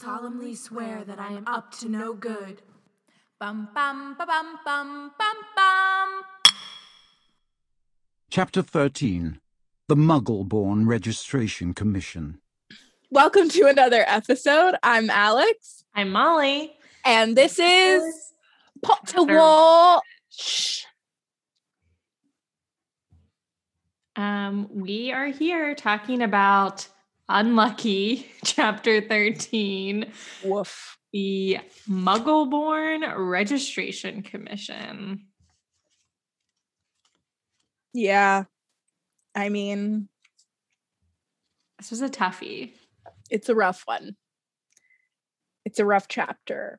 solemnly 0.00 0.54
swear 0.54 1.04
that 1.04 1.18
I 1.20 1.32
am 1.32 1.46
up 1.46 1.72
to 1.78 1.88
no 1.88 2.14
good. 2.14 2.62
Bum 3.38 3.68
bum 3.74 4.16
ba 4.18 4.26
bum 4.26 4.58
bum 4.64 5.12
bum 5.18 5.36
bum. 5.56 6.22
Chapter 8.30 8.62
13 8.62 9.38
The 9.88 9.94
Muggle-Born 9.96 10.86
Registration 10.86 11.74
Commission. 11.74 12.40
Welcome 13.10 13.48
to 13.50 13.66
another 13.66 14.04
episode. 14.08 14.74
I'm 14.82 15.10
Alex, 15.10 15.84
I'm 15.94 16.10
Molly. 16.10 16.72
and 17.04 17.36
this 17.36 17.58
is 17.60 18.32
Pot 18.82 19.06
to 19.08 19.14
Potter. 19.18 19.36
Watch. 19.38 20.86
Um, 24.16 24.68
we 24.72 25.12
are 25.12 25.26
here 25.26 25.74
talking 25.74 26.22
about 26.22 26.88
Unlucky, 27.28 28.26
Chapter 28.44 29.00
13, 29.00 30.06
Woof. 30.44 30.98
the 31.12 31.58
Muggle-Born 31.88 33.02
Registration 33.16 34.22
Commission. 34.22 35.26
Yeah. 37.94 38.44
I 39.34 39.48
mean, 39.48 40.08
This 41.78 41.90
was 41.90 42.02
a 42.02 42.08
toughie. 42.08 42.72
it's 43.30 43.48
a 43.48 43.54
rough 43.54 43.82
one. 43.86 44.16
It's 45.64 45.78
a 45.78 45.84
rough 45.86 46.08
chapter. 46.08 46.78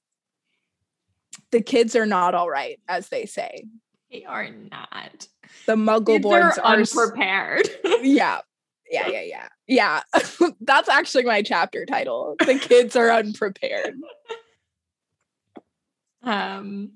The 1.51 1.61
kids 1.61 1.95
are 1.95 2.05
not 2.05 2.35
all 2.35 2.49
right, 2.49 2.79
as 2.87 3.09
they 3.09 3.25
say. 3.25 3.65
They 4.11 4.25
are 4.25 4.49
not. 4.49 5.27
The 5.65 5.75
muggle 5.75 6.21
Kids 6.21 6.25
are 6.27 6.59
are 6.59 6.75
unprepared. 6.77 7.67
yeah. 8.03 8.41
Yeah, 8.89 9.07
yeah, 9.07 9.21
yeah. 9.21 9.47
Yeah. 9.67 10.01
That's 10.61 10.89
actually 10.89 11.23
my 11.23 11.41
chapter 11.41 11.85
title. 11.85 12.35
The 12.39 12.59
kids 12.59 12.95
are 12.95 13.11
unprepared. 13.11 13.95
um, 16.23 16.91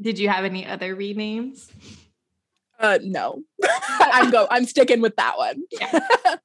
did 0.00 0.18
you 0.18 0.28
have 0.28 0.44
any 0.44 0.66
other 0.66 0.94
renames? 0.96 1.70
Uh 2.78 2.98
no. 3.02 3.42
I'm 4.00 4.30
go 4.30 4.46
I'm 4.50 4.64
sticking 4.64 5.00
with 5.00 5.16
that 5.16 5.36
one. 5.36 5.62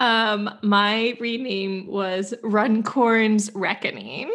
Um, 0.00 0.50
my 0.62 1.16
rename 1.20 1.86
was 1.86 2.34
Runcorn's 2.42 3.50
Reckoning. 3.54 4.34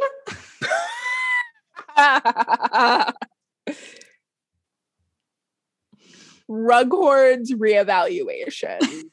Rughorn's 6.48 7.52
reevaluation. 7.54 9.04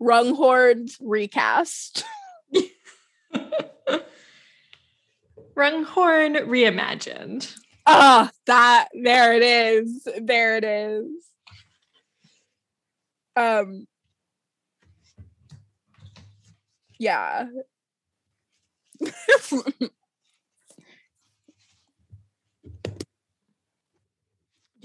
Runghorn's 0.00 0.98
recast. 1.00 2.04
Runghorn 5.56 6.36
reimagined. 6.46 7.54
Ah, 7.86 8.30
that 8.46 8.88
there 8.92 9.34
it 9.34 9.42
is. 9.42 10.06
There 10.20 10.56
it 10.56 10.64
is. 10.64 11.06
Um 13.36 13.86
yeah. 16.98 17.46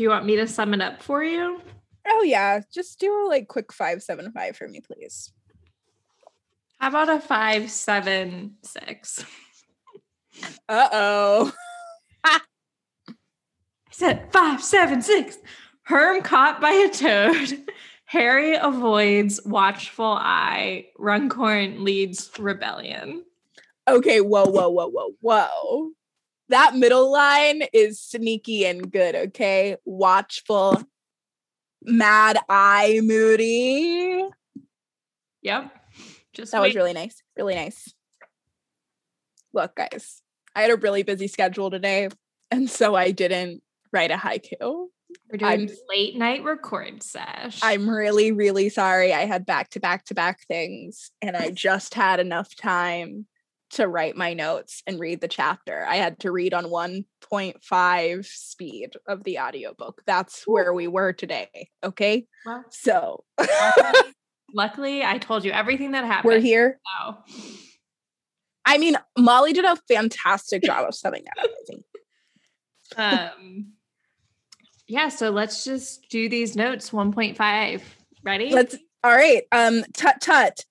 Do 0.01 0.03
you 0.03 0.09
want 0.09 0.25
me 0.25 0.35
to 0.37 0.47
sum 0.47 0.73
it 0.73 0.81
up 0.81 1.01
for 1.01 1.23
you? 1.23 1.61
Oh 2.07 2.23
yeah, 2.23 2.61
just 2.73 2.99
do 2.99 3.25
a 3.25 3.27
like 3.27 3.47
quick 3.47 3.71
575 3.73 4.55
for 4.55 4.67
me 4.67 4.81
please. 4.81 5.31
How 6.79 6.89
about 6.89 7.09
a 7.09 7.19
five, 7.19 7.69
seven, 7.69 8.55
six? 8.63 9.23
Uh-oh. 10.69 11.51
I 12.23 12.39
said 13.91 14.31
five, 14.31 14.63
seven, 14.63 15.01
six. 15.01 15.37
Herm 15.83 16.21
caught 16.21 16.59
by 16.59 16.71
a 16.71 16.89
toad. 16.89 17.65
Harry 18.05 18.55
avoids 18.55 19.39
watchful 19.45 20.05
eye. 20.05 20.87
Runcorn 20.97 21.83
leads 21.83 22.29
rebellion. 22.39 23.23
Okay, 23.87 24.19
whoa, 24.19 24.45
whoa, 24.45 24.69
whoa, 24.69 24.89
whoa, 24.89 25.15
whoa. 25.21 25.91
That 26.49 26.75
middle 26.75 27.11
line 27.11 27.63
is 27.73 28.01
sneaky 28.01 28.65
and 28.65 28.91
good, 28.91 29.15
okay? 29.15 29.77
Watchful, 29.85 30.81
mad 31.83 32.37
eye 32.49 32.99
moody. 33.03 34.23
Yep. 35.41 35.71
Just 36.33 36.51
That 36.51 36.61
was 36.61 36.75
really 36.75 36.93
nice. 36.93 37.21
Really 37.37 37.55
nice. 37.55 37.93
Look, 39.53 39.75
guys, 39.75 40.21
I 40.55 40.61
had 40.61 40.71
a 40.71 40.77
really 40.77 41.03
busy 41.03 41.27
schedule 41.27 41.69
today, 41.69 42.09
and 42.51 42.69
so 42.69 42.95
I 42.95 43.11
didn't 43.11 43.61
write 43.91 44.11
a 44.11 44.15
haiku. 44.15 44.87
We're 45.29 45.37
doing 45.37 45.51
I'm- 45.51 45.69
late 45.89 46.15
night 46.15 46.43
record 46.43 47.03
sesh. 47.03 47.59
I'm 47.61 47.89
really, 47.89 48.31
really 48.31 48.69
sorry. 48.69 49.13
I 49.13 49.25
had 49.25 49.45
back 49.45 49.69
to 49.71 49.79
back 49.81 50.05
to 50.05 50.13
back 50.13 50.41
things, 50.47 51.11
and 51.21 51.35
I 51.35 51.51
just 51.51 51.93
had 51.95 52.19
enough 52.21 52.55
time 52.55 53.25
to 53.73 53.87
write 53.87 54.15
my 54.17 54.33
notes 54.33 54.83
and 54.85 54.99
read 54.99 55.21
the 55.21 55.27
chapter. 55.27 55.85
I 55.87 55.95
had 55.95 56.19
to 56.21 56.31
read 56.31 56.53
on 56.53 56.65
1.5 56.65 58.25
speed 58.25 58.91
of 59.07 59.23
the 59.23 59.39
audiobook. 59.39 60.01
That's 60.05 60.43
where 60.45 60.73
we 60.73 60.87
were 60.87 61.13
today. 61.13 61.69
Okay. 61.83 62.27
Well, 62.45 62.65
So 62.69 63.23
luckily, 63.39 64.13
luckily, 64.53 65.03
I 65.03 65.17
told 65.17 65.45
you 65.45 65.51
everything 65.51 65.91
that 65.91 66.05
happened. 66.05 66.33
we're 66.33 66.39
here. 66.39 66.79
So. 66.99 67.17
I 68.65 68.77
mean, 68.77 68.95
Molly 69.17 69.53
did 69.53 69.65
a 69.65 69.75
fantastic 69.87 70.63
job 70.63 70.87
of 70.87 70.93
summing 70.93 71.23
that 71.25 71.43
up, 71.43 71.49
I 71.51 71.63
think. 71.67 71.85
Um, 72.97 73.73
yeah, 74.87 75.07
so 75.09 75.29
let's 75.29 75.63
just 75.63 76.09
do 76.09 76.27
these 76.27 76.55
notes 76.55 76.89
1.5. 76.91 77.81
Ready? 78.23 78.49
Let's 78.51 78.75
all 79.03 79.11
right. 79.11 79.43
Um 79.51 79.83
tut 79.93 80.21
tut. 80.21 80.65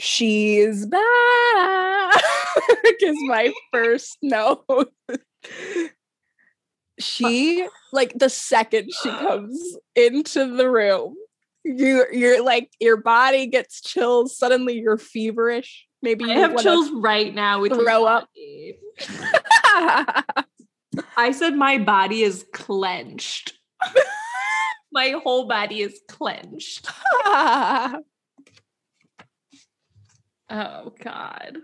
She's 0.00 0.86
back 0.86 1.02
is 3.02 3.16
my 3.26 3.52
first 3.70 4.16
note. 4.22 4.64
she 6.98 7.68
like 7.92 8.18
the 8.18 8.30
second 8.30 8.88
she 9.02 9.10
comes 9.10 9.76
into 9.94 10.56
the 10.56 10.70
room, 10.70 11.16
you 11.64 12.06
you're 12.12 12.42
like 12.42 12.70
your 12.80 12.96
body 12.96 13.46
gets 13.46 13.82
chills, 13.82 14.38
suddenly 14.38 14.78
you're 14.78 14.96
feverish. 14.96 15.86
Maybe 16.00 16.24
I 16.24 16.28
you 16.28 16.40
have 16.40 16.56
chills 16.56 16.90
right 16.94 17.34
now 17.34 17.60
with 17.60 17.74
throw 17.74 18.06
up. 18.06 18.26
I 21.14 21.32
said 21.32 21.56
my 21.56 21.76
body 21.76 22.22
is 22.22 22.46
clenched. 22.54 23.52
my 24.92 25.14
whole 25.22 25.46
body 25.46 25.82
is 25.82 26.00
clenched. 26.08 26.88
Oh 30.50 30.92
God. 31.02 31.58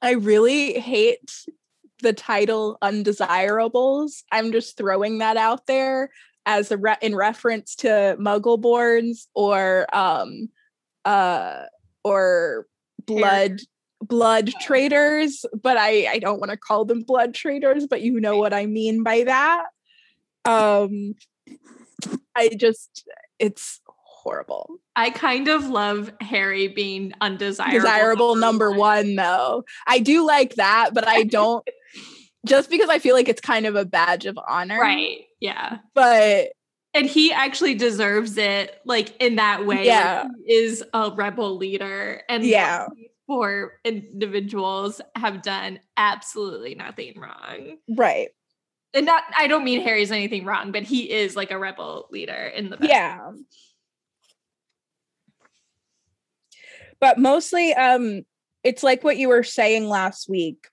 I 0.00 0.12
really 0.12 0.78
hate 0.78 1.46
the 2.02 2.12
title 2.12 2.78
Undesirables. 2.82 4.24
I'm 4.32 4.52
just 4.52 4.76
throwing 4.76 5.18
that 5.18 5.36
out 5.36 5.66
there 5.66 6.10
as 6.44 6.70
a 6.70 6.76
re- 6.76 6.96
in 7.02 7.14
reference 7.14 7.74
to 7.76 8.16
Muggleborns 8.18 9.26
or 9.34 9.86
um 9.94 10.48
uh 11.04 11.64
or 12.04 12.66
blood 13.04 13.60
blood 14.00 14.52
traitors, 14.60 15.44
but 15.60 15.76
I 15.76 16.06
I 16.06 16.18
don't 16.18 16.40
want 16.40 16.50
to 16.50 16.56
call 16.56 16.84
them 16.84 17.02
blood 17.02 17.34
traitors, 17.34 17.86
but 17.86 18.02
you 18.02 18.20
know 18.20 18.36
what 18.36 18.52
I 18.52 18.66
mean 18.66 19.02
by 19.02 19.24
that. 19.24 19.64
Um 20.44 21.14
I 22.34 22.48
just 22.48 23.08
it's 23.38 23.80
horrible. 24.26 24.68
I 24.96 25.10
kind 25.10 25.46
of 25.48 25.66
love 25.68 26.10
Harry 26.20 26.68
being 26.68 27.12
undesirable. 27.20 27.78
desirable 27.78 28.34
number 28.36 28.70
one 28.72 29.14
though 29.14 29.64
i 29.86 29.98
do 30.00 30.26
like 30.26 30.54
that 30.56 30.90
but 30.94 31.06
i 31.06 31.22
don't 31.22 31.66
just 32.46 32.70
because 32.70 32.88
i 32.88 32.98
feel 32.98 33.14
like 33.14 33.28
it's 33.28 33.40
kind 33.40 33.66
of 33.66 33.76
a 33.76 33.84
badge 33.84 34.26
of 34.26 34.38
honor 34.48 34.80
Right. 34.80 35.18
Yeah. 35.40 35.78
but 35.94 36.48
And 36.94 37.06
he 37.06 37.30
actually 37.32 37.74
deserves 37.74 38.36
it, 38.38 38.80
like 38.86 39.14
in 39.20 39.36
that 39.36 39.66
way. 39.66 39.84
Yeah. 39.84 40.24
he 40.46 40.54
is 40.54 40.82
a 40.94 41.10
rebel 41.14 41.56
leader. 41.58 42.22
And 42.28 42.42
Yeah. 42.42 42.86
four 43.26 43.74
individuals 43.84 45.00
have 45.14 45.42
done 45.42 45.78
absolutely 45.98 46.74
nothing 46.74 47.20
wrong. 47.20 47.76
right 47.88 48.30
And 48.94 49.04
not 49.04 49.24
I 49.36 49.46
don't 49.46 49.62
mean 49.64 49.82
Harry's 49.82 50.10
anything 50.10 50.46
wrong, 50.46 50.72
but 50.72 50.84
he 50.84 51.10
is 51.10 51.36
like 51.36 51.50
a 51.50 51.58
rebel 51.58 52.08
leader 52.10 52.32
in 52.56 52.70
the 52.70 52.78
best 52.78 52.90
yeah 52.90 53.30
but 57.00 57.18
mostly 57.18 57.74
um 57.74 58.22
it's 58.64 58.82
like 58.82 59.04
what 59.04 59.16
you 59.16 59.28
were 59.28 59.42
saying 59.42 59.88
last 59.88 60.28
week 60.28 60.68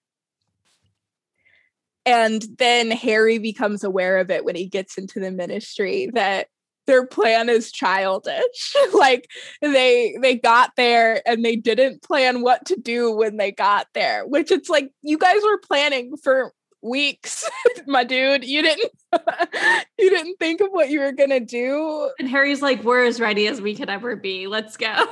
and 2.06 2.46
then 2.58 2.92
harry 2.92 3.38
becomes 3.38 3.84
aware 3.84 4.18
of 4.18 4.30
it 4.30 4.46
when 4.46 4.56
he 4.56 4.68
gets 4.68 4.98
into 4.98 5.20
the 5.20 5.31
ministry 5.31 6.10
that 6.14 6.48
their 6.86 7.06
plan 7.06 7.50
is 7.50 7.72
childish. 7.72 8.75
like 8.94 9.30
they 9.62 10.16
they 10.22 10.36
got 10.36 10.72
there 10.75 11.22
and 11.28 11.44
they 11.44 11.56
didn't 11.56 12.04
plan 12.04 12.42
what 12.42 12.66
to 12.66 12.75
do 12.75 13.12
when 13.12 13.38
they 13.38 13.52
got 13.52 13.88
there, 13.94 14.25
which 14.25 14.52
it's 14.52 14.70
like 14.70 14.90
you 15.02 15.18
guys 15.18 15.42
were 15.44 15.60
planning 15.60 16.16
for 16.22 16.54
weeks, 16.84 17.50
my 17.88 18.04
dude. 18.04 18.44
You 18.44 18.62
didn't 18.62 18.92
you 19.98 20.10
didn't 20.10 20.38
think 20.38 20.62
of 20.62 20.70
what 20.70 20.90
you 20.90 21.00
were 21.00 21.12
gonna 21.12 21.40
do. 21.40 22.12
And 22.20 22.30
Harry's 22.30 22.62
like, 22.62 22.84
we're 22.84 23.06
as 23.06 23.20
ready 23.20 23.48
as 23.48 23.62
we 23.62 23.76
could 23.76 23.90
ever 23.90 24.16
be. 24.16 24.48
Let's 24.48 24.78
go. 24.78 25.06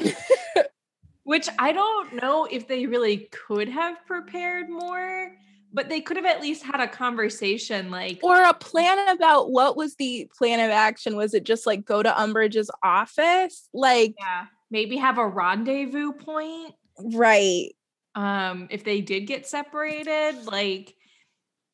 Which 1.24 1.48
I 1.58 1.72
don't 1.72 2.22
know 2.22 2.46
if 2.50 2.68
they 2.68 2.86
really 2.86 3.28
could 3.30 3.68
have 3.68 3.96
prepared 4.06 4.68
more, 4.68 5.32
but 5.72 5.88
they 5.88 6.02
could 6.02 6.16
have 6.18 6.26
at 6.26 6.42
least 6.42 6.62
had 6.62 6.80
a 6.80 6.88
conversation 6.88 7.90
like 7.90 8.20
or 8.22 8.42
a 8.42 8.52
plan 8.52 9.08
about 9.08 9.50
what 9.50 9.76
was 9.76 9.94
the 9.96 10.28
plan 10.36 10.60
of 10.60 10.70
action. 10.70 11.16
Was 11.16 11.32
it 11.32 11.44
just 11.44 11.66
like 11.66 11.84
go 11.84 12.02
to 12.02 12.10
Umbridge's 12.10 12.70
office? 12.82 13.68
Like 13.72 14.14
yeah, 14.18 14.46
maybe 14.70 14.96
have 14.96 15.18
a 15.18 15.26
rendezvous 15.26 16.12
point. 16.12 16.74
Right. 16.98 17.74
Um, 18.14 18.68
if 18.70 18.84
they 18.84 19.00
did 19.00 19.26
get 19.26 19.46
separated, 19.46 20.46
like 20.46 20.94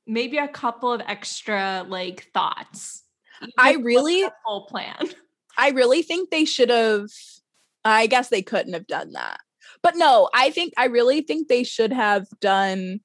maybe 0.07 0.39
a 0.39 0.49
couple 0.49 0.93
of 0.93 1.01
extra 1.07 1.85
like 1.89 2.31
thoughts. 2.33 3.05
I 3.57 3.75
really 3.75 4.25
full 4.47 4.67
plan. 4.67 5.09
I 5.59 5.71
really 5.71 6.03
think 6.03 6.31
they 6.31 6.45
should 6.45 6.71
have 6.71 7.09
I 7.85 8.07
guess 8.07 8.29
they 8.29 8.43
couldn't 8.43 8.75
have 8.75 8.87
done 8.87 9.13
that. 9.13 9.41
But 9.83 9.97
no, 9.97 10.29
I 10.35 10.51
think 10.51 10.75
I 10.77 10.87
really 10.87 11.23
think 11.23 11.49
they 11.49 11.65
should 11.65 11.93
have 11.93 12.27
done 12.41 13.01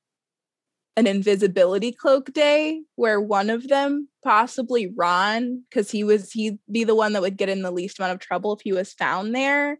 an 0.97 1.07
invisibility 1.07 1.91
cloak 1.91 2.31
day 2.31 2.81
where 2.95 3.19
one 3.19 3.49
of 3.49 3.67
them, 3.67 4.07
possibly 4.23 4.91
Ron, 4.95 5.63
because 5.69 5.91
he 5.91 6.03
was 6.03 6.31
he'd 6.31 6.57
be 6.71 6.83
the 6.83 6.95
one 6.95 7.13
that 7.13 7.21
would 7.21 7.37
get 7.37 7.49
in 7.49 7.61
the 7.61 7.71
least 7.71 7.99
amount 7.99 8.13
of 8.13 8.19
trouble 8.19 8.53
if 8.53 8.61
he 8.61 8.73
was 8.73 8.93
found 8.93 9.35
there, 9.35 9.79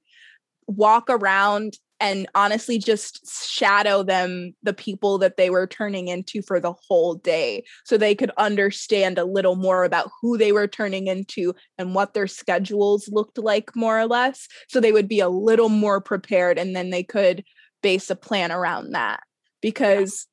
walk 0.68 1.06
around 1.10 1.78
and 2.00 2.28
honestly 2.36 2.78
just 2.78 3.50
shadow 3.50 4.04
them 4.04 4.54
the 4.64 4.74
people 4.74 5.18
that 5.18 5.38
they 5.38 5.50
were 5.50 5.68
turning 5.68 6.08
into 6.08 6.42
for 6.42 6.60
the 6.60 6.74
whole 6.88 7.16
day 7.16 7.64
so 7.86 7.98
they 7.98 8.14
could 8.16 8.32
understand 8.38 9.18
a 9.18 9.26
little 9.26 9.56
more 9.56 9.84
about 9.84 10.10
who 10.22 10.38
they 10.38 10.52
were 10.52 10.68
turning 10.68 11.08
into 11.08 11.54
and 11.78 11.96
what 11.96 12.14
their 12.14 12.28
schedules 12.28 13.10
looked 13.12 13.38
like 13.38 13.76
more 13.76 14.00
or 14.00 14.08
less 14.08 14.48
so 14.68 14.80
they 14.80 14.92
would 14.92 15.08
be 15.08 15.20
a 15.20 15.30
little 15.30 15.70
more 15.70 16.02
prepared 16.02 16.58
and 16.58 16.76
then 16.76 16.90
they 16.90 17.04
could 17.04 17.44
base 17.82 18.10
a 18.10 18.16
plan 18.16 18.52
around 18.52 18.92
that 18.92 19.22
because 19.62 20.28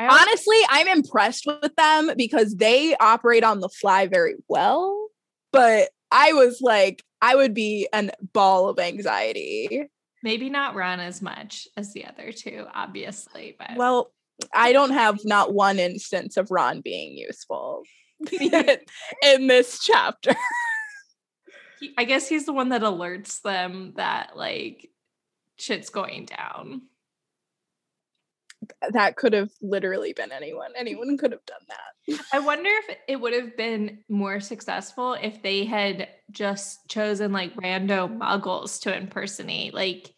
honestly 0.00 0.56
i'm 0.68 0.88
impressed 0.88 1.46
with 1.46 1.74
them 1.76 2.10
because 2.16 2.56
they 2.56 2.96
operate 2.96 3.44
on 3.44 3.60
the 3.60 3.68
fly 3.68 4.06
very 4.06 4.34
well 4.48 5.08
but 5.52 5.90
i 6.10 6.32
was 6.32 6.60
like 6.60 7.02
i 7.20 7.36
would 7.36 7.54
be 7.54 7.86
an 7.92 8.10
ball 8.32 8.68
of 8.68 8.78
anxiety 8.78 9.88
Maybe 10.22 10.50
not 10.50 10.74
Ron 10.74 11.00
as 11.00 11.22
much 11.22 11.66
as 11.76 11.92
the 11.92 12.04
other 12.04 12.32
two, 12.32 12.66
obviously, 12.74 13.56
but 13.58 13.76
well, 13.76 14.12
I 14.54 14.72
don't 14.72 14.92
have 14.92 15.20
not 15.24 15.54
one 15.54 15.78
instance 15.78 16.36
of 16.36 16.50
Ron 16.50 16.80
being 16.80 17.16
useful 17.16 17.82
in 18.32 19.46
this 19.46 19.80
chapter. 19.80 20.34
I 21.96 22.04
guess 22.04 22.28
he's 22.28 22.44
the 22.44 22.52
one 22.52 22.70
that 22.70 22.82
alerts 22.82 23.40
them 23.40 23.94
that 23.96 24.36
like 24.36 24.90
shit's 25.56 25.90
going 25.90 26.26
down 26.26 26.82
that 28.90 29.16
could 29.16 29.32
have 29.32 29.50
literally 29.62 30.12
been 30.12 30.32
anyone. 30.32 30.72
Anyone 30.76 31.16
could 31.16 31.32
have 31.32 31.44
done 31.46 31.60
that. 31.68 32.20
I 32.32 32.40
wonder 32.40 32.68
if 32.68 32.96
it 33.08 33.16
would 33.20 33.32
have 33.32 33.56
been 33.56 33.98
more 34.08 34.40
successful 34.40 35.14
if 35.14 35.42
they 35.42 35.64
had 35.64 36.08
just 36.30 36.88
chosen 36.88 37.32
like 37.32 37.54
rando 37.56 38.16
muggles 38.18 38.80
to 38.82 38.96
impersonate, 38.96 39.74
like, 39.74 40.14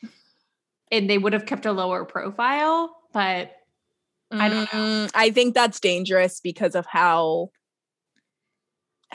and 0.91 1.09
they 1.09 1.19
would 1.19 1.33
have 1.33 1.47
kept 1.47 1.67
a 1.67 1.73
lower 1.73 2.05
profile. 2.05 2.97
But 3.13 3.53
I 4.31 4.49
don't 4.49 4.73
know. 4.73 5.07
Mm, 5.07 5.11
I 5.15 5.31
think 5.31 5.55
that's 5.55 5.81
dangerous 5.81 6.41
because 6.41 6.75
of 6.75 6.87
how 6.87 7.51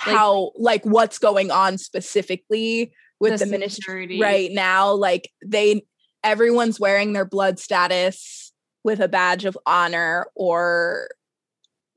like, 0.06 0.16
how 0.16 0.52
like 0.56 0.86
what's 0.86 1.18
going 1.18 1.52
on 1.52 1.78
specifically 1.78 2.94
with 3.20 3.40
the, 3.40 3.46
the 3.46 3.52
ministry 3.52 4.20
right 4.22 4.52
now. 4.52 4.94
Like 4.94 5.32
they 5.44 5.86
everyone's 6.24 6.80
wearing 6.80 7.14
their 7.14 7.26
blood 7.26 7.60
status 7.60 8.47
with 8.88 9.02
a 9.02 9.08
badge 9.10 9.44
of 9.44 9.58
honor 9.66 10.28
or 10.34 11.10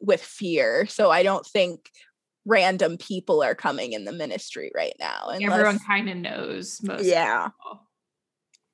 with 0.00 0.20
fear. 0.20 0.86
So 0.86 1.08
I 1.08 1.22
don't 1.22 1.46
think 1.46 1.88
random 2.44 2.98
people 2.98 3.44
are 3.44 3.54
coming 3.54 3.92
in 3.92 4.06
the 4.06 4.12
ministry 4.12 4.72
right 4.74 4.94
now. 4.98 5.28
Unless, 5.28 5.52
Everyone 5.52 5.78
kind 5.86 6.10
of 6.10 6.16
knows 6.16 6.80
most. 6.82 7.04
Yeah. 7.04 7.50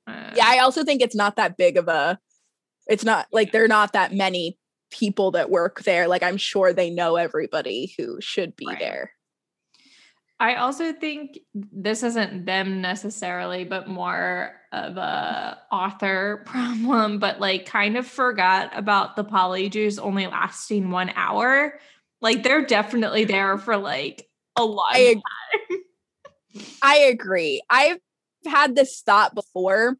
Uh, 0.07 0.31
yeah, 0.35 0.45
I 0.47 0.57
also 0.57 0.83
think 0.83 1.03
it's 1.03 1.15
not 1.15 1.35
that 1.35 1.57
big 1.57 1.77
of 1.77 1.87
a. 1.87 2.17
It's 2.87 3.05
not 3.05 3.27
like 3.31 3.51
there 3.51 3.63
are 3.63 3.67
not 3.67 3.93
that 3.93 4.15
many 4.15 4.57
people 4.89 5.29
that 5.31 5.51
work 5.51 5.83
there. 5.83 6.07
Like 6.07 6.23
I'm 6.23 6.37
sure 6.37 6.73
they 6.73 6.89
know 6.89 7.17
everybody 7.17 7.93
who 7.99 8.17
should 8.19 8.55
be 8.55 8.65
right. 8.65 8.79
there. 8.79 9.11
I 10.39 10.55
also 10.55 10.93
think 10.93 11.39
this 11.53 12.03
isn't 12.03 12.45
them 12.45 12.81
necessarily, 12.81 13.63
but 13.63 13.87
more 13.87 14.53
of 14.71 14.97
a 14.97 15.57
author 15.71 16.43
problem, 16.45 17.19
but 17.19 17.39
like 17.39 17.65
kind 17.65 17.97
of 17.97 18.05
forgot 18.05 18.71
about 18.77 19.15
the 19.15 19.25
polyjuice 19.25 19.99
only 20.01 20.27
lasting 20.27 20.91
one 20.91 21.11
hour. 21.15 21.79
Like 22.21 22.43
they're 22.43 22.65
definitely 22.65 23.25
there 23.25 23.57
for 23.57 23.77
like 23.77 24.27
a 24.55 24.63
lot 24.63 24.91
I, 24.91 25.21
I 26.81 26.97
agree. 26.97 27.61
I've 27.69 27.99
had 28.45 28.75
this 28.75 29.01
thought 29.01 29.35
before 29.35 29.97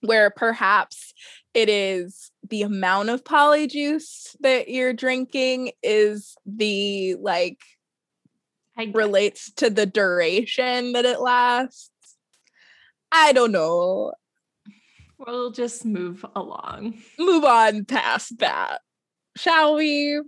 where 0.00 0.30
perhaps 0.30 1.14
it 1.54 1.68
is 1.68 2.30
the 2.48 2.62
amount 2.62 3.08
of 3.08 3.24
polyjuice 3.24 4.36
that 4.40 4.68
you're 4.68 4.92
drinking 4.92 5.72
is 5.82 6.36
the 6.44 7.14
like 7.16 7.60
relates 8.92 9.52
to 9.52 9.70
the 9.70 9.86
duration 9.86 10.92
that 10.92 11.04
it 11.04 11.20
lasts. 11.20 11.90
I 13.12 13.32
don't 13.32 13.52
know. 13.52 14.12
We'll 15.18 15.52
just 15.52 15.84
move 15.84 16.24
along. 16.34 16.98
Move 17.18 17.44
on 17.44 17.84
past 17.84 18.38
that. 18.40 18.80
Shall 19.36 19.74
we? 19.74 20.20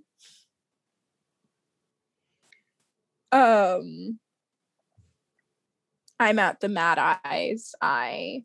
Um 3.32 4.18
I'm 6.18 6.38
at 6.38 6.60
the 6.60 6.68
Mad 6.68 7.18
Eyes. 7.24 7.74
I 7.82 8.44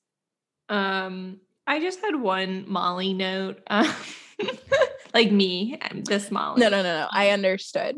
um 0.68 1.40
I 1.68 1.80
just 1.80 2.02
had 2.02 2.16
one 2.16 2.66
Molly 2.68 3.14
note. 3.14 3.62
Um, 3.68 3.88
like 5.14 5.32
me, 5.32 5.78
I'm 5.82 6.04
this 6.04 6.32
Molly. 6.32 6.60
No, 6.60 6.70
no, 6.70 6.82
no, 6.82 7.02
no. 7.02 7.08
I 7.12 7.30
understood 7.30 7.96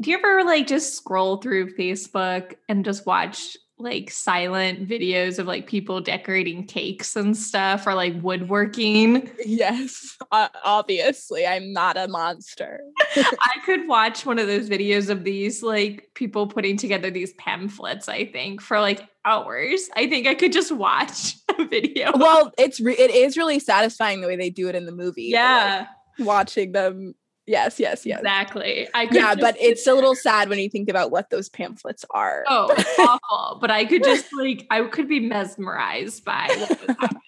do 0.00 0.10
you 0.10 0.18
ever 0.18 0.44
like 0.44 0.66
just 0.66 0.96
scroll 0.96 1.36
through 1.36 1.74
Facebook 1.76 2.54
and 2.68 2.84
just 2.84 3.06
watch 3.06 3.56
like 3.78 4.10
silent 4.10 4.88
videos 4.88 5.38
of 5.38 5.46
like 5.46 5.66
people 5.66 6.00
decorating 6.00 6.64
cakes 6.66 7.16
and 7.16 7.36
stuff 7.36 7.86
or 7.86 7.94
like 7.94 8.14
woodworking? 8.22 9.30
Yes, 9.44 10.16
uh, 10.30 10.48
obviously. 10.64 11.46
I'm 11.46 11.72
not 11.72 11.96
a 11.96 12.08
monster. 12.08 12.80
I 13.16 13.56
could 13.64 13.88
watch 13.88 14.24
one 14.24 14.38
of 14.38 14.46
those 14.46 14.68
videos 14.68 15.10
of 15.10 15.24
these 15.24 15.62
like 15.62 16.10
people 16.14 16.46
putting 16.46 16.76
together 16.76 17.10
these 17.10 17.32
pamphlets, 17.34 18.08
I 18.08 18.26
think, 18.26 18.60
for 18.60 18.80
like 18.80 19.08
hours. 19.24 19.88
I 19.96 20.08
think 20.08 20.26
I 20.26 20.34
could 20.34 20.52
just 20.52 20.72
watch 20.72 21.36
a 21.58 21.66
video. 21.66 22.12
Well, 22.16 22.52
it's 22.56 22.80
re- 22.80 22.96
it 22.96 23.10
is 23.10 23.36
really 23.36 23.58
satisfying 23.58 24.20
the 24.20 24.28
way 24.28 24.36
they 24.36 24.50
do 24.50 24.68
it 24.68 24.74
in 24.74 24.86
the 24.86 24.92
movie. 24.92 25.24
Yeah. 25.24 25.86
Like, 26.18 26.26
watching 26.26 26.72
them 26.72 27.14
Yes, 27.46 27.80
yes, 27.80 28.06
yes. 28.06 28.20
Exactly. 28.20 28.88
I 28.94 29.08
yeah, 29.10 29.34
but 29.34 29.56
it's 29.60 29.86
a 29.86 29.94
little 29.94 30.14
sad 30.14 30.48
when 30.48 30.60
you 30.60 30.70
think 30.70 30.88
about 30.88 31.10
what 31.10 31.30
those 31.30 31.48
pamphlets 31.48 32.04
are. 32.10 32.44
Oh, 32.48 32.68
awful. 33.30 33.58
But 33.60 33.70
I 33.70 33.84
could 33.84 34.04
just 34.04 34.26
like 34.38 34.66
I 34.70 34.82
could 34.84 35.08
be 35.08 35.18
mesmerized 35.18 36.24
by 36.24 36.46
what 36.56 36.70
was 36.70 36.78
happening. 37.00 37.22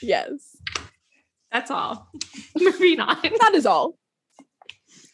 Yes. 0.00 0.56
That's 1.50 1.70
all. 1.70 2.08
Moving 2.58 3.00
on. 3.00 3.18
That 3.40 3.54
is 3.54 3.66
all. 3.66 3.98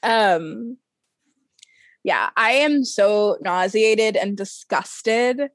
Um 0.02 0.76
yeah, 2.04 2.30
I 2.36 2.52
am 2.52 2.84
so 2.84 3.38
nauseated 3.40 4.16
and 4.16 4.36
disgusted 4.36 5.50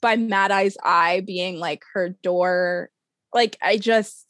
by 0.00 0.16
Mad 0.16 0.50
Eye's 0.50 0.76
eye 0.82 1.22
being 1.26 1.58
like 1.58 1.82
her 1.94 2.10
door. 2.22 2.90
Like 3.32 3.56
I 3.62 3.76
just 3.76 4.29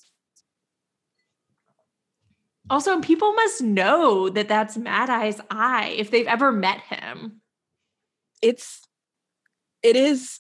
also, 2.71 3.01
people 3.01 3.33
must 3.33 3.63
know 3.63 4.29
that 4.31 4.49
that's 4.49 4.77
Mad 4.77 5.11
Eye's 5.11 5.41
eye 5.51 5.95
if 5.99 6.11
they've 6.11 6.27
ever 6.27 6.53
met 6.53 6.81
him. 6.81 7.41
It's, 8.41 8.87
it 9.83 9.97
is 9.97 10.39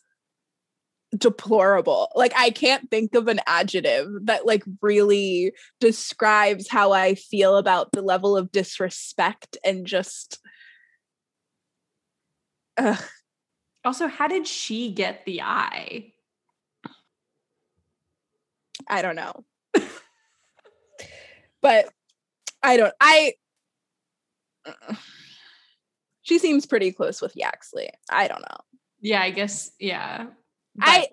deplorable. 1.16 2.08
Like, 2.14 2.32
I 2.36 2.50
can't 2.50 2.88
think 2.88 3.16
of 3.16 3.26
an 3.26 3.40
adjective 3.48 4.08
that, 4.26 4.46
like, 4.46 4.62
really 4.80 5.52
describes 5.80 6.68
how 6.68 6.92
I 6.92 7.16
feel 7.16 7.56
about 7.56 7.90
the 7.90 8.00
level 8.00 8.36
of 8.36 8.52
disrespect 8.52 9.56
and 9.64 9.84
just 9.84 10.38
ugh, 12.78 13.02
Also, 13.84 14.06
how 14.06 14.28
did 14.28 14.46
she 14.46 14.92
get 14.92 15.24
the 15.24 15.42
eye? 15.42 16.12
I 18.88 19.02
don't 19.02 19.16
know. 19.16 19.44
but 21.62 21.90
I 22.62 22.76
don't 22.76 22.94
I 23.00 23.34
uh, 24.66 24.94
she 26.22 26.38
seems 26.38 26.66
pretty 26.66 26.92
close 26.92 27.20
with 27.20 27.34
Yaxley. 27.34 27.90
I 28.10 28.28
don't 28.28 28.42
know. 28.42 28.58
Yeah, 29.00 29.22
I 29.22 29.30
guess. 29.30 29.70
Yeah. 29.78 30.26
I 30.80 31.08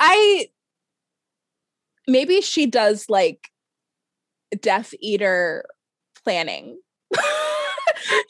I 0.00 0.46
maybe 2.06 2.40
she 2.40 2.66
does 2.66 3.06
like 3.08 3.48
Death 4.60 4.94
Eater 5.00 5.64
planning. 6.24 6.80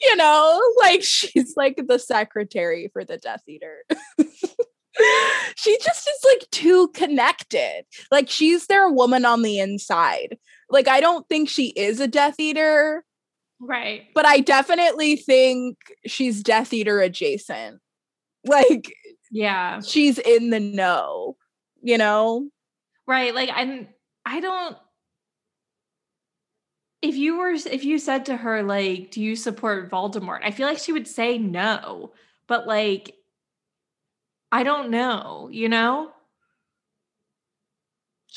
you 0.01 0.15
know, 0.15 0.61
like 0.79 1.03
she's 1.03 1.55
like 1.55 1.81
the 1.87 1.99
secretary 1.99 2.89
for 2.91 3.03
the 3.03 3.17
Death 3.17 3.43
Eater. 3.47 3.83
she 5.55 5.77
just 5.77 6.07
is 6.07 6.25
like 6.25 6.49
too 6.51 6.89
connected. 6.89 7.83
Like 8.11 8.29
she's 8.29 8.67
their 8.67 8.89
woman 8.89 9.25
on 9.25 9.41
the 9.41 9.59
inside. 9.59 10.37
Like 10.69 10.87
I 10.87 10.99
don't 10.99 11.27
think 11.29 11.49
she 11.49 11.67
is 11.69 11.99
a 11.99 12.07
Death 12.07 12.39
Eater, 12.39 13.03
right. 13.59 14.03
but 14.13 14.25
I 14.25 14.39
definitely 14.39 15.15
think 15.15 15.77
she's 16.05 16.43
Death 16.43 16.73
Eater 16.73 16.99
adjacent. 16.99 17.79
Like 18.45 18.93
Yeah. 19.31 19.81
she's 19.81 20.17
in 20.19 20.49
the 20.51 20.59
know, 20.59 21.35
you 21.81 21.97
know? 21.97 22.49
Right. 23.05 23.33
Like 23.33 23.49
I'm 23.53 23.87
I 24.25 24.39
don't 24.39 24.77
if 27.01 27.15
you 27.15 27.37
were 27.37 27.51
if 27.51 27.85
you 27.85 27.99
said 27.99 28.25
to 28.25 28.35
her 28.37 28.63
like 28.63 29.11
do 29.11 29.21
you 29.21 29.35
support 29.35 29.89
Voldemort? 29.91 30.39
I 30.43 30.51
feel 30.51 30.67
like 30.67 30.79
she 30.79 30.93
would 30.93 31.07
say 31.07 31.37
no. 31.37 32.11
But 32.47 32.67
like 32.67 33.15
I 34.51 34.63
don't 34.63 34.89
know, 34.89 35.49
you 35.51 35.69
know? 35.69 36.11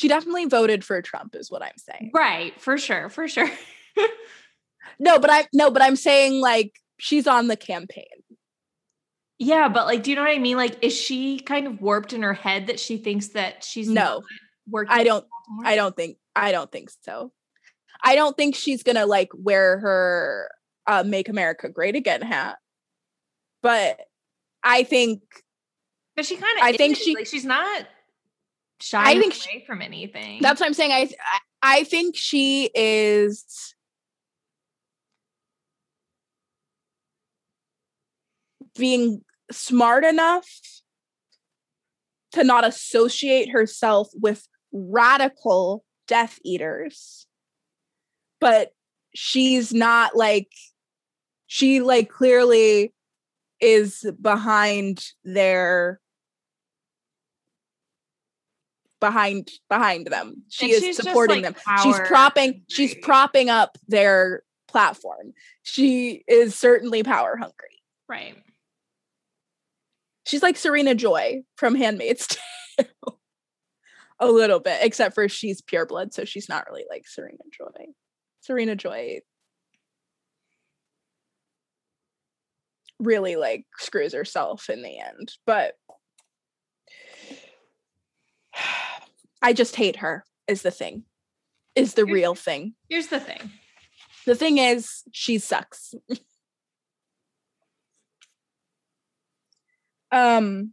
She 0.01 0.09
definitely 0.09 0.47
voted 0.47 0.83
for 0.83 1.03
Trump, 1.03 1.35
is 1.35 1.51
what 1.51 1.63
I'm 1.63 1.77
saying. 1.77 2.11
Right, 2.15 2.59
for 2.59 2.79
sure, 2.79 3.11
for 3.11 3.29
sure. 3.29 3.51
No, 4.99 5.19
but 5.19 5.31
I 5.31 5.47
no, 5.53 5.71
but 5.71 5.83
I'm 5.83 5.97
saying 5.97 6.41
like 6.41 6.79
she's 6.99 7.27
on 7.27 7.49
the 7.49 7.57
campaign. 7.57 8.05
yeah, 9.39 9.69
but 9.69 9.87
like 9.87 10.03
do 10.03 10.11
you 10.11 10.17
know 10.17 10.23
what 10.23 10.31
I 10.31 10.39
mean? 10.39 10.57
Like 10.57 10.83
is 10.85 10.95
she 10.95 11.39
kind 11.41 11.67
of 11.67 11.81
warped 11.81 12.13
in 12.13 12.23
her 12.23 12.33
head 12.35 12.67
that 12.67 12.79
she 12.81 12.97
thinks 12.99 13.29
that 13.29 13.65
she's 13.65 13.89
No, 13.89 14.23
working 14.69 14.93
I 14.95 15.05
don't? 15.05 15.25
I 15.65 15.75
don't 15.77 15.97
think 15.97 16.17
I 16.37 16.53
don't 16.53 16.71
think 16.71 16.91
so. 17.03 17.33
I 18.03 18.15
don't 18.15 18.37
think 18.37 18.55
she's 18.57 18.83
gonna 18.83 19.07
like 19.07 19.31
wear 19.35 19.79
her 19.81 20.51
uh 20.87 21.05
make 21.07 21.29
America 21.31 21.69
great 21.71 21.97
again 21.97 22.21
hat. 22.23 22.57
But 23.63 24.01
I 24.63 24.83
think 24.83 25.23
But 26.17 26.27
she 26.27 26.37
kind 26.37 26.59
of 26.59 26.65
I 26.65 26.73
think 26.73 26.97
she- 26.97 27.15
like 27.15 27.27
she's 27.27 27.45
not 27.47 27.87
shying 28.83 29.21
think 29.21 29.35
away 29.35 29.41
she- 29.61 29.65
from 29.67 29.83
anything. 29.83 30.41
that's 30.41 30.61
what 30.61 30.67
I'm 30.67 30.75
saying. 30.75 30.93
I 30.93 31.11
I- 31.33 31.41
I 31.63 31.85
think 31.85 32.17
she 32.17 32.71
is 32.75 33.75
being 38.79 39.23
smart 39.51 40.05
enough 40.05 40.49
to 42.33 42.45
not 42.45 42.65
associate 42.65 43.51
herself 43.51 44.09
with 44.15 44.47
radical 44.73 45.85
death 46.07 46.39
eaters 46.45 47.27
but 48.41 48.71
she's 49.15 49.75
not 49.75 50.17
like 50.17 50.49
she 51.47 51.81
like 51.81 52.09
clearly 52.09 52.93
is 53.61 54.05
behind 54.21 55.05
their 55.25 56.00
behind 59.01 59.51
behind 59.69 60.07
them. 60.07 60.43
She 60.49 60.75
And 60.75 60.85
is 60.85 60.97
supporting 60.97 61.43
like, 61.43 61.57
them. 61.65 61.77
She's 61.83 61.99
propping 62.01 62.63
she's 62.69 62.95
propping 62.95 63.49
up 63.51 63.77
their 63.89 64.43
platform. 64.69 65.33
She 65.63 66.23
is 66.29 66.55
certainly 66.55 67.03
power 67.03 67.37
hungry. 67.37 67.69
Right. 68.09 68.37
she's 70.27 70.43
like 70.43 70.57
serena 70.57 70.95
joy 70.95 71.43
from 71.57 71.75
handmaid's 71.75 72.27
tale. 72.77 73.21
A 74.19 74.27
little 74.27 74.61
bit 74.61 74.81
except 74.83 75.15
for 75.15 75.29
she's 75.29 75.63
pure 75.63 75.87
blood 75.87 76.13
so 76.13 76.25
she's 76.25 76.49
not 76.49 76.67
really 76.69 76.85
like 76.91 77.07
serena 77.09 77.39
joy. 77.57 77.87
Serena 78.41 78.77
joy 78.77 79.21
really 82.99 83.37
like 83.37 83.65
screws 83.79 84.13
herself 84.13 84.69
in 84.69 84.83
the 84.83 84.99
end 84.99 85.33
but 85.47 85.75
i 89.43 89.53
just 89.53 89.77
hate 89.77 89.97
her 89.97 90.25
is 90.49 90.63
the 90.63 90.71
thing 90.71 91.05
is 91.75 91.95
the 91.95 92.03
Here's- 92.03 92.15
real 92.15 92.35
thing 92.35 92.75
Here's 92.89 93.07
the 93.09 93.21
thing. 93.21 93.51
the 94.27 94.35
thing 94.35 94.59
is 94.59 95.03
she 95.13 95.39
sucks 95.39 95.95
um 100.13 100.73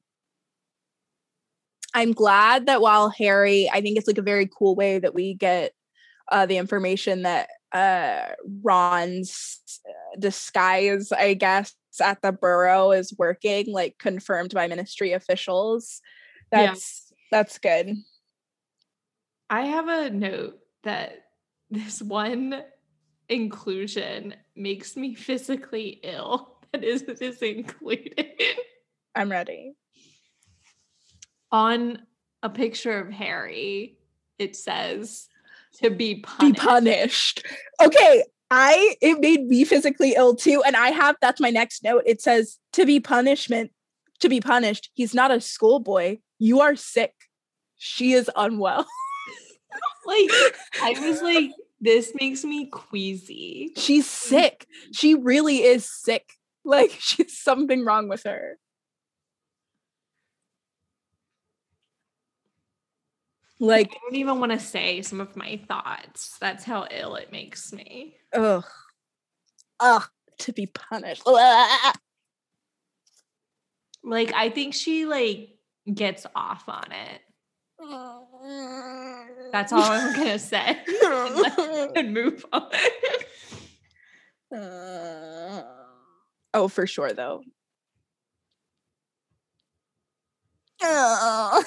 i'm 1.94 2.12
glad 2.12 2.66
that 2.66 2.82
while 2.82 3.10
harry 3.10 3.70
i 3.72 3.82
think 3.82 3.98
it's 3.98 4.08
like 4.08 4.18
a 4.18 4.22
very 4.24 4.50
cool 4.58 4.76
way 4.76 4.98
that 5.00 5.14
we 5.14 5.34
get 5.36 5.74
uh 6.32 6.46
the 6.46 6.58
information 6.58 7.22
that 7.22 7.50
uh 7.74 8.34
ron's 8.64 9.60
uh, 9.88 10.20
disguise 10.20 11.12
i 11.12 11.34
guess 11.34 11.74
at 12.02 12.22
the 12.22 12.32
Burrow 12.32 12.92
is 12.92 13.12
working 13.18 13.72
like 13.72 13.98
confirmed 13.98 14.54
by 14.54 14.68
ministry 14.68 15.14
officials 15.14 16.00
Yeah. 16.52 16.68
that's 16.68 17.12
that's 17.32 17.58
good 17.58 17.96
I 19.50 19.62
have 19.62 19.88
a 19.88 20.10
note 20.10 20.60
that 20.84 21.26
this 21.70 22.02
one 22.02 22.62
inclusion 23.30 24.36
makes 24.56 24.96
me 24.96 25.16
physically 25.28 26.00
ill. 26.04 26.54
That 26.74 26.84
is 26.84 27.02
is 27.04 27.42
included 27.42 28.26
i'm 29.16 29.32
ready 29.32 29.74
on 31.52 32.00
a 32.44 32.50
picture 32.50 33.00
of 33.00 33.12
Harry. 33.12 33.98
It 34.40 34.56
says 34.56 35.28
to 35.82 35.90
be 35.90 36.16
be 36.16 36.22
punished. 36.22 36.62
punished. 36.62 37.46
Okay, 37.82 38.24
I 38.52 38.96
it 39.02 39.20
made 39.20 39.48
me 39.48 39.64
physically 39.64 40.14
ill 40.16 40.36
too, 40.36 40.64
and 40.66 40.76
I 40.76 40.90
have 40.90 41.16
that's 41.22 41.42
my 41.42 41.50
next 41.50 41.84
note. 41.84 42.04
It 42.06 42.22
says 42.22 42.58
to 42.74 42.86
be 42.86 43.00
punishment, 43.00 43.72
to 44.20 44.30
be 44.30 44.40
punished. 44.40 44.92
He's 44.94 45.14
not 45.14 45.32
a 45.32 45.42
schoolboy. 45.42 46.18
You 46.40 46.62
are 46.62 46.76
sick. 46.76 47.14
She 47.78 48.14
is 48.14 48.30
unwell. 48.36 48.86
Like 50.06 50.32
I 50.82 50.96
was 51.06 51.22
like, 51.32 51.52
this 51.82 52.14
makes 52.20 52.44
me 52.46 52.68
queasy. 52.68 53.74
She's 53.76 54.08
sick. 54.08 54.66
She 54.94 55.16
really 55.16 55.64
is 55.64 55.88
sick. 55.90 56.32
Like 56.64 56.92
she's 57.00 57.38
something 57.38 57.84
wrong 57.84 58.08
with 58.08 58.24
her. 58.24 58.58
Like, 63.60 63.90
I 63.92 63.98
don't 64.04 64.16
even 64.16 64.40
want 64.40 64.52
to 64.52 64.60
say 64.60 65.02
some 65.02 65.20
of 65.20 65.36
my 65.36 65.60
thoughts. 65.68 66.38
That's 66.40 66.64
how 66.64 66.88
ill 66.92 67.16
it 67.16 67.32
makes 67.32 67.74
me. 67.74 68.16
ugh. 68.34 68.64
Ugh, 69.80 70.04
to 70.40 70.54
be 70.54 70.68
punished. 70.68 71.24
Like 74.04 74.34
I 74.34 74.50
think 74.50 74.74
she 74.74 75.06
like 75.06 75.50
gets 75.92 76.26
off 76.36 76.64
on 76.68 76.92
it. 76.92 77.22
That's 79.52 79.72
all 79.72 79.82
I'm 79.84 80.16
gonna 80.16 80.40
say. 80.40 80.78
and 81.96 82.14
move 82.14 82.46
on. 82.52 82.70
Uh, 84.56 85.64
oh, 86.54 86.68
for 86.68 86.88
sure, 86.88 87.14
though. 87.14 87.42
Oh. 90.82 91.64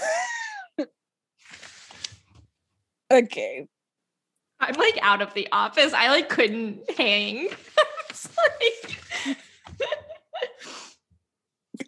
okay. 3.12 3.66
I'm 4.60 4.74
like 4.74 4.98
out 5.02 5.22
of 5.22 5.34
the 5.34 5.48
office. 5.52 5.92
I 5.92 6.08
like 6.10 6.28
couldn't 6.28 6.90
hang. 6.96 7.48
Like- 8.36 9.36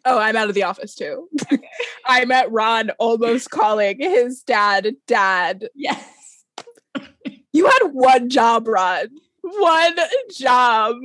Oh, 0.04 0.18
I'm 0.18 0.36
out 0.36 0.48
of 0.48 0.54
the 0.54 0.64
office 0.64 0.94
too. 0.94 1.28
I 2.06 2.24
met 2.24 2.50
Ron 2.50 2.90
almost 2.98 3.50
calling 3.50 3.98
his 4.00 4.42
dad 4.42 4.94
dad. 5.06 5.68
yes. 5.74 6.04
You 7.54 7.66
had 7.66 7.90
one 7.92 8.30
job, 8.30 8.66
Ron. 8.66 9.08
One 9.42 9.96
job. 10.34 10.96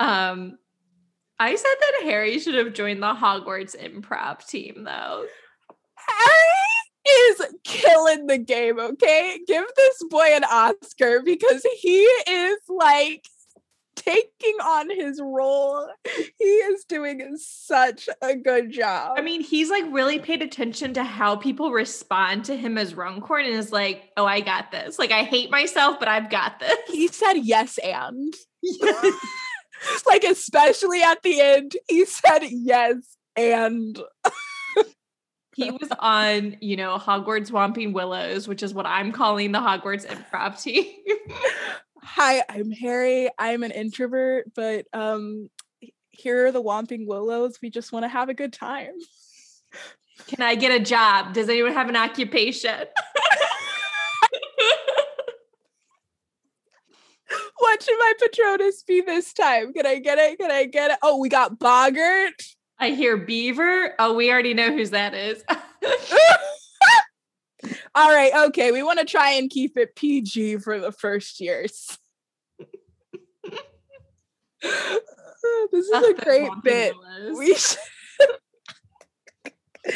Um, 0.00 0.58
I 1.38 1.54
said 1.54 1.74
that 1.80 2.00
Harry 2.04 2.38
should 2.38 2.54
have 2.54 2.74
joined 2.74 3.02
the 3.02 3.14
Hogwarts 3.14 3.76
improv 3.76 4.46
team, 4.46 4.84
though. 4.84 5.26
Harry 5.94 6.74
is 7.06 7.42
killing 7.64 8.26
the 8.26 8.38
game, 8.38 8.78
okay? 8.78 9.38
Give 9.46 9.64
this 9.76 10.02
boy 10.10 10.28
an 10.34 10.44
Oscar 10.44 11.22
because 11.22 11.64
he 11.80 12.02
is 12.02 12.58
like 12.68 13.26
taking 14.04 14.54
on 14.60 14.90
his 14.90 15.20
role. 15.22 15.88
He 16.38 16.44
is 16.44 16.84
doing 16.84 17.36
such 17.36 18.08
a 18.22 18.36
good 18.36 18.72
job. 18.72 19.14
I 19.16 19.22
mean, 19.22 19.40
he's 19.40 19.70
like 19.70 19.84
really 19.90 20.18
paid 20.18 20.42
attention 20.42 20.94
to 20.94 21.04
how 21.04 21.36
people 21.36 21.72
respond 21.72 22.44
to 22.46 22.56
him 22.56 22.78
as 22.78 22.94
Runcorn 22.94 23.44
and 23.46 23.54
is 23.54 23.72
like, 23.72 24.10
oh, 24.16 24.26
I 24.26 24.40
got 24.40 24.70
this. 24.70 24.98
Like, 24.98 25.12
I 25.12 25.22
hate 25.22 25.50
myself, 25.50 25.98
but 25.98 26.08
I've 26.08 26.30
got 26.30 26.60
this. 26.60 26.76
he 26.88 27.08
said 27.08 27.34
yes 27.34 27.78
and. 27.78 28.34
like 30.06 30.24
especially 30.24 31.02
at 31.02 31.22
the 31.22 31.40
end, 31.40 31.76
he 31.88 32.04
said 32.04 32.40
yes 32.42 33.16
and 33.36 34.00
he 35.54 35.70
was 35.70 35.88
on, 35.98 36.56
you 36.60 36.76
know, 36.76 36.98
Hogwarts 36.98 37.50
Whomping 37.50 37.92
Willows, 37.92 38.48
which 38.48 38.62
is 38.62 38.74
what 38.74 38.86
I'm 38.86 39.12
calling 39.12 39.52
the 39.52 39.60
Hogwarts 39.60 40.06
improv 40.06 40.60
team. 40.60 40.84
Hi, 42.04 42.44
I'm 42.50 42.70
Harry. 42.70 43.30
I'm 43.38 43.62
an 43.62 43.70
introvert, 43.70 44.52
but 44.54 44.86
um 44.92 45.48
here 46.10 46.46
are 46.46 46.52
the 46.52 46.62
Whomping 46.62 47.06
Willows. 47.06 47.58
We 47.62 47.70
just 47.70 47.92
want 47.92 48.04
to 48.04 48.08
have 48.08 48.28
a 48.28 48.34
good 48.34 48.52
time. 48.52 48.92
Can 50.28 50.42
I 50.42 50.54
get 50.54 50.70
a 50.70 50.78
job? 50.78 51.32
Does 51.32 51.48
anyone 51.48 51.72
have 51.72 51.88
an 51.88 51.96
occupation? 51.96 52.70
what 57.58 57.82
should 57.82 57.98
my 57.98 58.12
Patronus 58.20 58.84
be 58.84 59.00
this 59.00 59.32
time? 59.32 59.72
Can 59.72 59.86
I 59.86 59.98
get 59.98 60.18
it? 60.18 60.38
Can 60.38 60.52
I 60.52 60.66
get 60.66 60.92
it? 60.92 60.98
Oh, 61.02 61.18
we 61.18 61.28
got 61.28 61.58
Boggart. 61.58 62.54
I 62.78 62.90
hear 62.90 63.16
Beaver. 63.16 63.94
Oh, 63.98 64.14
we 64.14 64.30
already 64.30 64.54
know 64.54 64.70
whose 64.70 64.90
that 64.90 65.14
is. 65.14 65.42
All 67.94 68.10
right, 68.10 68.32
okay. 68.48 68.72
We 68.72 68.82
want 68.82 68.98
to 68.98 69.04
try 69.04 69.32
and 69.32 69.50
keep 69.50 69.76
it 69.76 69.96
PG 69.96 70.58
for 70.58 70.80
the 70.80 70.92
first 70.92 71.40
years. 71.40 71.98
this 74.62 75.02
is 75.72 75.90
a 75.92 76.14
great 76.14 76.50
bit. 76.62 76.94
We 77.36 77.54
should. 77.54 77.78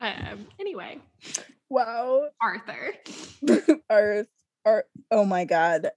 um, 0.00 0.46
anyway, 0.58 0.98
wow. 1.68 2.28
Arthur. 2.40 2.94
Earth. 3.90 4.28
Art. 4.64 4.86
Oh 5.10 5.26
my 5.26 5.44
god. 5.44 5.90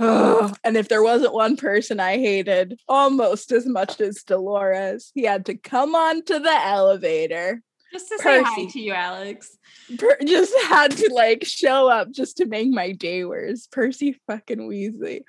Oh, 0.00 0.52
and 0.64 0.76
if 0.76 0.88
there 0.88 1.02
wasn't 1.02 1.34
one 1.34 1.56
person 1.56 2.00
I 2.00 2.16
hated 2.18 2.78
almost 2.88 3.52
as 3.52 3.66
much 3.66 4.00
as 4.00 4.22
Dolores, 4.22 5.10
he 5.14 5.22
had 5.24 5.46
to 5.46 5.54
come 5.56 5.94
onto 5.94 6.38
the 6.38 6.66
elevator. 6.66 7.62
Just 7.92 8.08
to 8.08 8.18
say 8.18 8.42
hi 8.42 8.64
to 8.64 8.80
you, 8.80 8.92
Alex. 8.92 9.56
Per- 9.98 10.18
just 10.26 10.52
had 10.64 10.90
to 10.92 11.12
like 11.14 11.44
show 11.44 11.88
up 11.88 12.10
just 12.10 12.38
to 12.38 12.46
make 12.46 12.68
my 12.68 12.90
day 12.92 13.24
worse. 13.24 13.68
Percy 13.68 14.20
fucking 14.26 14.68
Weasley. 14.68 15.22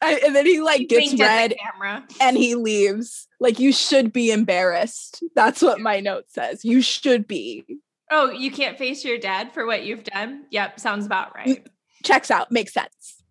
I, 0.00 0.20
and 0.26 0.34
then 0.34 0.44
he 0.46 0.60
like 0.60 0.80
He 0.80 0.86
gets 0.86 1.18
red 1.20 1.54
camera. 1.58 2.04
and 2.20 2.36
he 2.36 2.54
leaves. 2.54 3.28
Like 3.38 3.58
you 3.58 3.72
should 3.72 4.12
be 4.12 4.30
embarrassed. 4.30 5.22
That's 5.34 5.60
what 5.62 5.78
my 5.80 6.00
note 6.00 6.24
says. 6.28 6.64
You 6.64 6.80
should 6.80 7.26
be. 7.26 7.64
Oh, 8.10 8.30
you 8.30 8.50
can't 8.50 8.78
face 8.78 9.04
your 9.04 9.18
dad 9.18 9.52
for 9.52 9.66
what 9.66 9.84
you've 9.84 10.04
done? 10.04 10.44
Yep, 10.50 10.80
sounds 10.80 11.04
about 11.06 11.34
right. 11.34 11.66
Checks 12.02 12.30
out. 12.30 12.50
Makes 12.50 12.72
sense. 12.74 13.22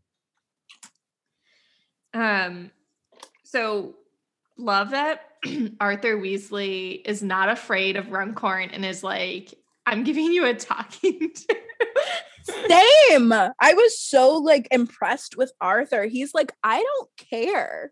Um, 2.14 2.72
so 3.44 3.96
love 4.58 4.92
that 4.92 5.22
Arthur 5.80 6.18
Weasley 6.18 7.02
is 7.06 7.24
not 7.24 7.50
afraid 7.50 7.96
of 7.98 8.12
Runcorn 8.12 8.70
and 8.72 8.86
is 8.86 9.04
like, 9.04 9.54
I'm 9.86 10.04
giving 10.04 10.32
you 10.32 10.46
a 10.46 10.54
talking 10.54 11.32
to. 11.36 11.56
Same. 12.44 13.32
I 13.32 13.74
was 13.74 14.00
so 14.00 14.38
like 14.38 14.68
impressed 14.72 15.38
with 15.38 15.52
Arthur. 15.62 16.06
He's 16.06 16.34
like, 16.34 16.52
I 16.64 16.78
don't 16.78 17.10
care. 17.18 17.92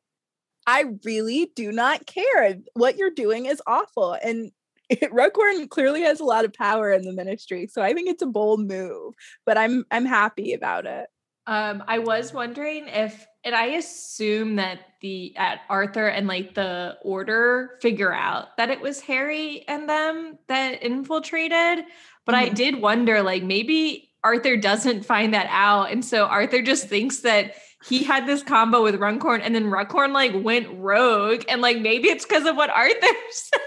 I 0.68 0.86
really 1.06 1.52
do 1.56 1.72
not 1.72 2.06
care. 2.06 2.56
What 2.74 2.98
you're 2.98 3.10
doing 3.10 3.46
is 3.46 3.62
awful. 3.66 4.18
And 4.22 4.52
Rughorn 5.12 5.70
clearly 5.70 6.02
has 6.02 6.20
a 6.20 6.26
lot 6.26 6.46
of 6.46 6.54
power 6.54 6.92
in 6.92 7.04
the 7.04 7.14
ministry. 7.14 7.68
So 7.68 7.82
I 7.82 7.94
think 7.94 8.10
it's 8.10 8.22
a 8.22 8.28
bold 8.28 8.68
move, 8.68 9.14
but 9.46 9.58
I'm 9.58 9.86
I'm 9.92 10.06
happy 10.06 10.54
about 10.54 10.86
it. 10.86 11.08
Um, 11.48 11.84
I 11.88 12.00
was 12.00 12.34
wondering 12.34 12.88
if, 12.88 13.26
and 13.44 13.56
I 13.56 13.66
assume 13.68 14.56
that 14.58 14.80
the 15.02 15.36
at 15.36 15.62
Arthur 15.70 16.08
and 16.08 16.28
like 16.28 16.54
the 16.54 16.98
order 17.02 17.72
figure 17.82 18.14
out 18.14 18.56
that 18.58 18.70
it 18.70 18.82
was 18.82 19.02
Harry 19.02 19.66
and 19.68 19.90
them 19.90 20.38
that 20.48 20.84
infiltrated. 20.84 21.86
But 22.26 22.36
I 22.36 22.50
Mhm. 22.50 22.56
did 22.56 22.82
wonder, 22.82 23.22
like 23.24 23.42
maybe 23.44 24.12
Arthur 24.24 24.56
doesn't 24.58 25.06
find 25.06 25.34
that 25.34 25.48
out, 25.50 25.92
and 25.92 26.06
so 26.06 26.26
Arthur 26.26 26.62
just 26.62 26.88
thinks 26.88 27.22
that 27.22 27.56
he 27.84 28.04
had 28.04 28.28
this 28.28 28.44
combo 28.44 28.84
with 28.84 28.96
Runcorn, 28.96 29.42
and 29.42 29.56
then 29.56 29.72
Runcorn 29.72 30.14
like 30.14 30.34
went 30.36 30.68
rogue, 30.78 31.44
and 31.50 31.62
like 31.62 31.80
maybe 31.80 32.10
it's 32.10 32.26
because 32.26 32.46
of 32.46 32.56
what 32.56 32.70
Arthur 32.70 33.08
said. 33.32 33.60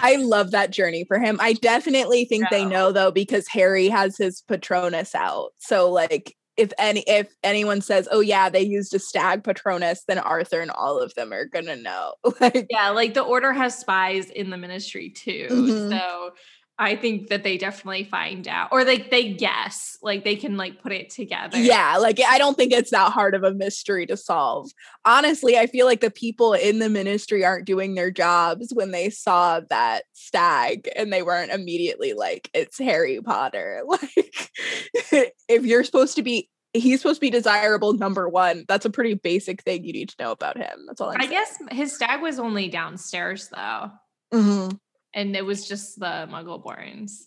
I 0.00 0.16
love 0.16 0.50
that 0.52 0.70
journey 0.70 1.04
for 1.04 1.18
him. 1.18 1.38
I 1.40 1.52
definitely 1.54 2.24
think 2.24 2.50
they 2.50 2.64
know 2.64 2.90
though 2.92 3.10
because 3.12 3.46
Harry 3.48 3.88
has 3.88 4.16
his 4.16 4.42
Patronus 4.42 5.14
out. 5.14 5.50
So 5.58 5.90
like 5.90 6.36
if 6.58 6.72
any 6.78 7.02
if 7.06 7.34
anyone 7.44 7.80
says, 7.80 8.08
"Oh 8.10 8.20
yeah, 8.20 8.50
they 8.50 8.60
used 8.62 8.92
a 8.94 8.98
stag 8.98 9.44
Patronus," 9.44 10.04
then 10.08 10.18
Arthur 10.18 10.60
and 10.60 10.70
all 10.72 10.98
of 11.00 11.14
them 11.14 11.32
are 11.32 11.46
going 11.46 11.66
to 11.66 11.76
know. 11.76 12.14
like 12.40 12.66
Yeah, 12.70 12.90
like 12.90 13.14
the 13.14 13.22
order 13.22 13.52
has 13.52 13.78
spies 13.78 14.28
in 14.30 14.50
the 14.50 14.58
ministry 14.58 15.08
too. 15.10 15.46
Mhm. 15.50 15.90
So 15.90 16.32
I 16.80 16.94
think 16.94 17.26
that 17.28 17.42
they 17.42 17.58
definitely 17.58 18.04
find 18.04 18.46
out 18.46 18.68
or 18.70 18.84
like 18.84 19.10
they 19.10 19.32
guess, 19.32 19.98
like 20.00 20.22
they 20.22 20.36
can 20.36 20.56
like 20.56 20.80
put 20.80 20.92
it 20.92 21.10
together. 21.10 21.58
Yeah, 21.58 21.96
like 21.98 22.20
I 22.24 22.38
don't 22.38 22.56
think 22.56 22.72
it's 22.72 22.92
that 22.92 23.12
hard 23.12 23.34
of 23.34 23.42
a 23.42 23.52
mystery 23.52 24.06
to 24.06 24.16
solve. 24.16 24.70
Honestly, 25.04 25.58
I 25.58 25.66
feel 25.66 25.86
like 25.86 26.00
the 26.00 26.10
people 26.10 26.52
in 26.52 26.78
the 26.78 26.88
ministry 26.88 27.44
aren't 27.44 27.66
doing 27.66 27.94
their 27.96 28.12
jobs 28.12 28.70
when 28.72 28.92
they 28.92 29.10
saw 29.10 29.60
that 29.70 30.04
stag 30.12 30.88
and 30.94 31.12
they 31.12 31.22
weren't 31.22 31.50
immediately 31.50 32.12
like, 32.12 32.48
it's 32.54 32.78
Harry 32.78 33.20
Potter. 33.20 33.82
Like, 33.88 35.32
if 35.48 35.64
you're 35.64 35.84
supposed 35.84 36.14
to 36.16 36.22
be, 36.22 36.48
he's 36.72 37.00
supposed 37.00 37.16
to 37.16 37.20
be 37.20 37.30
desirable 37.30 37.94
number 37.94 38.28
one, 38.28 38.64
that's 38.68 38.84
a 38.86 38.90
pretty 38.90 39.14
basic 39.14 39.62
thing 39.62 39.84
you 39.84 39.92
need 39.92 40.10
to 40.10 40.16
know 40.22 40.30
about 40.30 40.56
him. 40.56 40.84
That's 40.86 41.00
all 41.00 41.10
I'm 41.10 41.16
I 41.16 41.26
saying. 41.26 41.30
guess 41.30 41.58
his 41.72 41.94
stag 41.94 42.22
was 42.22 42.38
only 42.38 42.68
downstairs 42.68 43.48
though. 43.48 43.90
Mhm. 44.32 44.78
And 45.14 45.34
it 45.34 45.44
was 45.44 45.66
just 45.66 45.98
the 45.98 46.28
muggle 46.30 46.62
borns. 46.62 47.24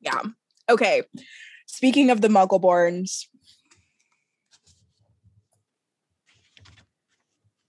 Yeah. 0.00 0.20
Okay. 0.68 1.02
Speaking 1.66 2.10
of 2.10 2.20
the 2.20 2.28
Muggleborns, 2.28 3.26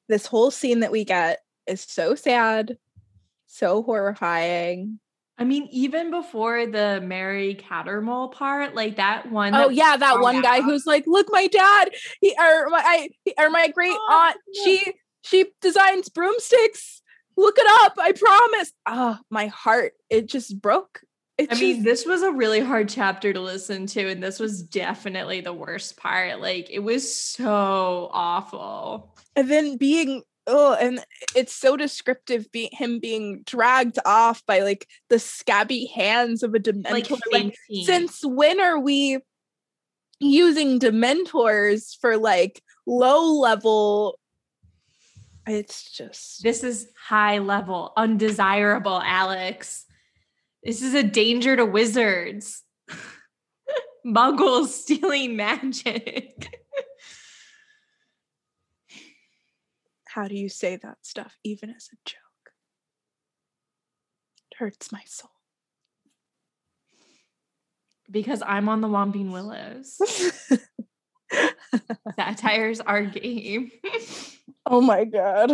this 0.07 0.25
whole 0.27 0.51
scene 0.51 0.81
that 0.81 0.91
we 0.91 1.05
get 1.05 1.39
is 1.65 1.81
so 1.81 2.15
sad, 2.15 2.77
so 3.47 3.83
horrifying. 3.83 4.99
I 5.37 5.43
mean, 5.43 5.67
even 5.71 6.11
before 6.11 6.65
the 6.65 7.01
Mary 7.01 7.55
Cattermole 7.55 8.31
part, 8.31 8.73
like 8.75 8.97
that 8.97 9.31
one. 9.31 9.53
Oh 9.53 9.67
that 9.67 9.73
yeah, 9.73 9.97
that 9.97 10.17
oh, 10.17 10.21
one 10.21 10.41
guy 10.41 10.57
out. 10.57 10.63
who's 10.63 10.85
like, 10.85 11.05
"Look, 11.07 11.27
my 11.29 11.47
dad, 11.47 11.89
he 12.21 12.33
or 12.39 12.69
my 12.69 12.81
I, 12.85 13.09
or 13.37 13.49
my 13.49 13.67
great 13.69 13.97
Oh, 13.97 14.27
aunt, 14.27 14.37
she 14.63 14.93
she 15.23 15.45
designs 15.61 16.07
broomsticks. 16.09 17.01
Look 17.37 17.55
it 17.57 17.67
up, 17.83 17.93
I 17.97 18.11
promise." 18.13 18.73
Ah, 18.85 19.19
my 19.29 19.47
heart, 19.47 19.93
it 20.09 20.27
just 20.27 20.59
broke. 20.61 21.01
It 21.37 21.51
I 21.51 21.59
mean, 21.59 21.83
this 21.83 22.05
was 22.05 22.21
a 22.21 22.31
really 22.31 22.61
hard 22.61 22.87
chapter 22.87 23.33
to 23.33 23.41
listen 23.41 23.87
to, 23.87 24.09
and 24.09 24.23
this 24.23 24.39
was 24.39 24.63
definitely 24.63 25.41
the 25.41 25.51
worst 25.53 25.97
part. 25.97 26.39
Like, 26.39 26.69
it 26.69 26.79
was 26.79 27.13
so 27.13 28.09
awful. 28.13 29.13
and 29.35 29.51
then 29.51 29.77
being 29.77 30.23
oh 30.47 30.77
and 30.79 31.03
it's 31.35 31.53
so 31.53 31.75
descriptive 31.75 32.49
be 32.51 32.69
him 32.71 32.99
being 32.99 33.41
dragged 33.45 33.97
off 34.05 34.45
by 34.45 34.59
like 34.59 34.87
the 35.09 35.19
scabby 35.19 35.87
hands 35.87 36.43
of 36.43 36.53
a 36.53 36.59
dementor 36.59 36.91
Like, 36.91 37.09
like, 37.31 37.57
since 37.83 38.23
when 38.23 38.61
are 38.61 38.79
we 38.79 39.19
using 40.19 40.79
dementors 40.79 41.99
for 41.99 42.15
like 42.17 42.61
low 42.85 43.39
level 43.39 44.19
it's 45.47 45.91
just 45.91 46.43
this 46.43 46.63
is 46.63 46.87
high 46.97 47.39
level, 47.39 47.93
undesirable, 47.95 49.01
Alex. 49.03 49.85
This 50.63 50.81
is 50.81 50.93
a 50.93 51.03
danger 51.03 51.55
to 51.55 51.65
wizards. 51.65 52.63
Muggles 54.05 54.67
stealing 54.67 55.35
magic. 55.35 56.49
how 60.07 60.27
do 60.29 60.35
you 60.35 60.47
say 60.47 60.77
that 60.77 60.97
stuff 61.01 61.37
even 61.43 61.69
as 61.69 61.89
a 61.91 61.97
joke 62.05 62.21
it 64.49 64.57
hurts 64.57 64.89
my 64.89 65.01
soul 65.05 65.29
because 68.09 68.41
I'm 68.45 68.69
on 68.69 68.81
the 68.81 68.87
Whomping 68.87 69.31
Willows. 69.31 69.97
Satire's 72.17 72.79
our 72.81 73.03
game. 73.03 73.71
Oh 74.65 74.81
my 74.81 75.05
god 75.05 75.51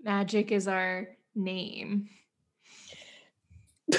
Magic 0.00 0.52
is 0.52 0.68
our 0.68 1.08
name. 1.34 2.08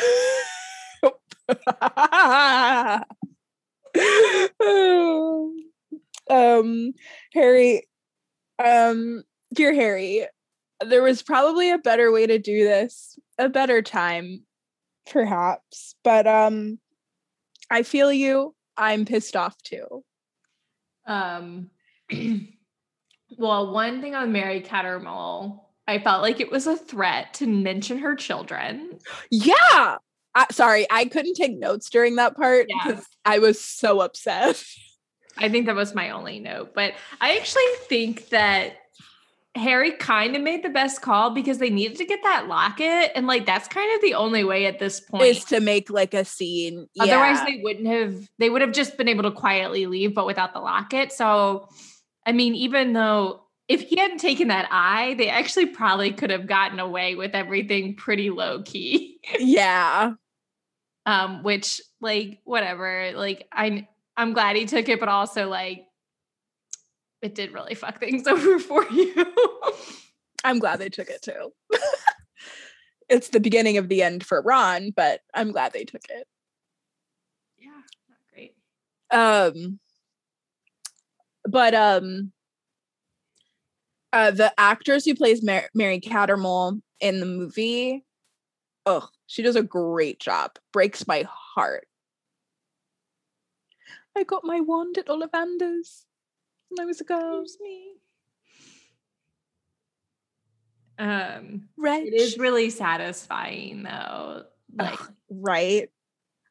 um, 6.30 6.94
Harry, 7.34 7.88
um, 8.64 9.24
dear 9.54 9.74
Harry, 9.74 10.26
there 10.86 11.04
was 11.04 11.22
probably 11.22 11.70
a 11.72 11.78
better 11.78 12.12
way 12.12 12.26
to 12.26 12.40
do 12.40 12.64
this, 12.64 13.20
a 13.38 13.50
better 13.50 13.82
time, 13.82 14.44
perhaps. 15.12 15.96
But 16.04 16.28
um, 16.28 16.80
I 17.70 17.84
feel 17.84 18.14
you. 18.14 18.56
I'm 18.78 19.06
pissed 19.06 19.36
off 19.36 19.62
too. 19.64 20.04
Um, 21.06 21.70
well, 23.40 23.74
one 23.74 24.02
thing 24.02 24.16
on 24.16 24.32
Mary 24.32 24.62
Cattermole, 24.62 25.62
I 25.88 26.00
felt 26.00 26.22
like 26.22 26.40
it 26.40 26.52
was 26.52 26.68
a 26.68 26.78
threat 26.78 27.34
to 27.36 27.48
mention 27.48 27.98
her 28.00 28.16
children. 28.16 29.00
Yeah. 29.32 29.98
I, 30.36 30.46
sorry, 30.52 30.86
I 30.92 31.06
couldn't 31.06 31.34
take 31.34 31.58
notes 31.58 31.90
during 31.90 32.18
that 32.18 32.36
part 32.36 32.68
because 32.68 33.06
I 33.26 33.40
was 33.40 33.60
so 33.60 34.02
upset. 34.02 34.64
I 35.38 35.50
think 35.50 35.66
that 35.66 35.76
was 35.76 35.96
my 35.96 36.12
only 36.12 36.40
note, 36.40 36.76
but 36.76 36.94
I 37.20 37.38
actually 37.38 37.64
think 37.88 38.30
that 38.30 38.74
Harry 39.56 39.92
kind 39.92 40.36
of 40.36 40.42
made 40.42 40.64
the 40.64 40.70
best 40.70 41.02
call 41.02 41.32
because 41.32 41.58
they 41.58 41.70
needed 41.70 41.98
to 41.98 42.06
get 42.06 42.20
that 42.24 42.48
locket, 42.48 43.12
and 43.16 43.26
like 43.26 43.46
that's 43.46 43.68
kind 43.68 43.94
of 43.96 44.02
the 44.02 44.14
only 44.14 44.44
way 44.44 44.66
at 44.68 44.80
this 44.80 45.00
point. 45.00 45.24
Is 45.24 45.46
to 45.46 45.60
make 45.60 45.90
like 45.90 46.14
a 46.14 46.24
scene. 46.24 46.88
Otherwise, 47.00 47.38
yeah. 47.38 47.46
they 47.46 47.62
wouldn't 47.64 47.88
have. 47.88 48.30
They 48.38 48.50
would 48.50 48.62
have 48.62 48.74
just 48.74 48.98
been 48.98 49.08
able 49.08 49.24
to 49.24 49.32
quietly 49.32 49.88
leave, 49.88 50.14
but 50.14 50.26
without 50.28 50.54
the 50.54 50.60
locket. 50.60 51.12
So, 51.12 51.68
I 52.26 52.32
mean, 52.32 52.56
even 52.56 52.94
though 52.94 53.44
if 53.68 53.82
he 53.82 53.98
hadn't 53.98 54.18
taken 54.18 54.48
that 54.48 54.68
eye, 54.72 55.14
they 55.18 55.30
actually 55.30 55.68
probably 55.68 56.12
could 56.12 56.32
have 56.32 56.48
gotten 56.48 56.80
away 56.80 57.16
with 57.16 57.36
everything 57.36 57.96
pretty 57.96 58.30
low 58.32 58.64
key. 58.64 59.20
yeah. 59.40 60.14
um, 61.06 61.44
which 61.44 61.80
like 62.02 62.40
whatever. 62.44 63.12
Like 63.16 63.48
I, 63.52 63.88
I'm 64.18 64.34
glad 64.34 64.56
he 64.56 64.66
took 64.66 64.90
it, 64.90 65.00
but 65.00 65.08
also 65.08 65.48
like 65.48 65.86
it 67.22 67.36
did 67.36 67.54
really 67.54 67.76
fuck 67.76 68.00
things 68.00 68.28
over 68.28 68.60
for 68.60 68.86
you. 68.90 69.14
I'm 70.44 70.60
glad 70.60 70.80
they 70.80 70.90
took 70.90 71.10
it 71.10 71.22
too. 71.22 71.54
it's 73.10 73.30
the 73.30 73.40
beginning 73.40 73.78
of 73.78 73.90
the 73.90 74.02
end 74.02 74.26
for 74.26 74.42
Ron, 74.42 74.92
but 74.96 75.22
I'm 75.34 75.52
glad 75.52 75.74
they 75.74 75.84
took 75.84 76.04
it. 76.10 76.28
yeah, 77.58 77.82
not 78.10 78.18
great. 78.34 78.56
Um 79.12 79.80
but 81.50 81.74
um 81.74 82.32
uh 84.14 84.32
the 84.32 84.54
actress 84.58 85.06
who 85.06 85.16
plays 85.16 85.44
Mar- 85.44 85.70
Mary 85.74 86.00
Cattermole 86.00 86.82
in 87.00 87.20
the 87.20 87.26
movie, 87.26 88.06
oh, 88.86 89.08
she 89.28 89.42
does 89.42 89.56
a 89.56 89.64
great 89.64 90.20
job. 90.20 90.52
Breaks 90.74 91.08
my 91.08 91.26
heart. 91.30 91.88
I 94.18 94.24
got 94.24 94.44
my 94.44 94.60
wand 94.60 94.98
at 94.98 95.08
Ollivander's 95.08 96.06
when 96.70 96.84
I 96.84 96.86
was 96.86 97.00
a 97.00 97.04
girl. 97.04 97.42
Excuse 97.42 97.58
me. 97.62 97.94
Um, 100.98 101.70
Right. 101.78 102.06
it 102.06 102.14
is 102.14 102.38
really 102.38 102.70
satisfying 102.70 103.84
though. 103.84 104.44
Like 104.78 105.00
right. 105.30 105.90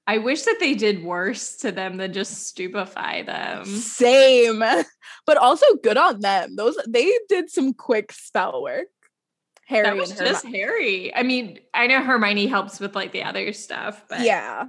I 0.09 0.17
wish 0.17 0.43
that 0.45 0.57
they 0.59 0.75
did 0.75 1.05
worse 1.05 1.57
to 1.59 1.71
them 1.71 1.99
than 1.99 2.15
just 2.15 2.47
stupefy 2.47 3.23
them. 3.23 3.67
Same. 3.67 4.65
But 5.27 5.37
also 5.37 5.67
good 5.83 5.99
on 5.99 6.21
them. 6.21 6.57
Those 6.57 6.79
they 6.89 7.13
did 7.29 7.51
some 7.51 7.75
quick 7.75 8.13
spell 8.13 8.63
work. 8.63 8.87
Harry 9.67 9.85
That 9.85 9.97
was 9.97 10.11
and 10.13 10.21
just 10.21 10.47
Harry. 10.47 11.15
I 11.15 11.23
mean, 11.23 11.59
I 11.75 11.87
know 11.87 12.03
Hermione 12.03 12.47
helps 12.47 12.81
with 12.81 12.95
like 12.95 13.13
the 13.13 13.25
other 13.25 13.53
stuff, 13.53 14.03
but 14.09 14.21
Yeah. 14.21 14.65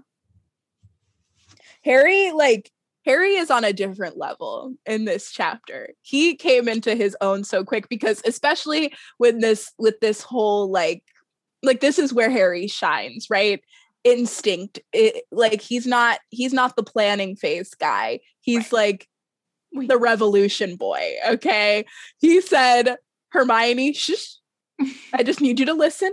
Harry, 1.86 2.32
like, 2.34 2.69
Harry 3.06 3.36
is 3.36 3.49
on 3.49 3.63
a 3.63 3.71
different 3.71 4.17
level 4.17 4.73
in 4.86 5.06
this 5.06 5.32
chapter. 5.32 5.93
He 6.02 6.36
came 6.36 6.67
into 6.67 6.93
his 6.93 7.15
own 7.21 7.45
so 7.45 7.63
quick 7.63 7.88
because 7.88 8.21
especially 8.25 8.93
with 9.17 9.39
this 9.39 9.71
with 9.80 10.02
this 10.02 10.21
whole 10.21 10.69
like 10.69 11.04
like 11.63 11.80
this 11.80 11.99
is 11.99 12.13
where 12.13 12.30
Harry 12.30 12.67
shines, 12.67 13.28
right? 13.30 13.62
Instinct. 14.04 14.80
It, 14.94 15.24
like 15.32 15.62
he's 15.62 15.86
not 15.86 16.20
he's 16.30 16.54
not 16.54 16.76
the 16.76 16.84
planning 16.84 17.36
phase 17.36 17.74
guy. 17.74 18.20
He's 18.42 18.72
Right. 18.72 18.74
like 18.74 19.08
the 19.88 19.98
revolution 19.98 20.76
boy, 20.78 21.16
okay? 21.28 21.86
He 22.20 22.42
said, 22.42 22.98
"Hermione, 23.32 23.94
shh. 23.94 24.36
I 25.14 25.24
just 25.24 25.42
need 25.42 25.60
you 25.60 25.66
to 25.68 25.74
listen." 25.74 26.12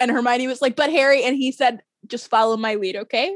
And 0.00 0.10
Hermione 0.10 0.46
was 0.46 0.62
like, 0.62 0.76
"But 0.76 0.90
Harry," 0.90 1.24
and 1.24 1.34
he 1.36 1.50
said, 1.50 1.80
"Just 2.06 2.28
follow 2.30 2.56
my 2.56 2.74
lead, 2.76 2.96
okay?" 2.96 3.34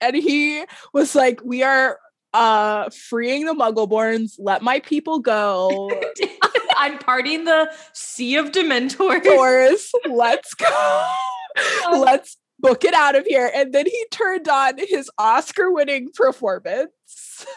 And 0.00 0.16
he 0.16 0.64
was 0.92 1.14
like, 1.14 1.40
"We 1.44 1.62
are 1.62 1.98
uh 2.32 2.88
freeing 2.90 3.44
the 3.44 3.54
muggleborns. 3.54 4.34
Let 4.38 4.62
my 4.62 4.80
people 4.80 5.18
go. 5.18 5.90
I'm 6.76 6.98
parting 6.98 7.44
the 7.44 7.70
sea 7.92 8.36
of 8.36 8.52
Dementors. 8.52 9.90
Let's 10.08 10.54
go. 10.54 11.06
Let's 11.92 12.36
book 12.58 12.84
it 12.84 12.94
out 12.94 13.16
of 13.16 13.26
here." 13.26 13.50
And 13.54 13.72
then 13.72 13.86
he 13.86 14.06
turned 14.10 14.48
on 14.48 14.78
his 14.78 15.10
Oscar-winning 15.18 16.10
performance. 16.14 17.46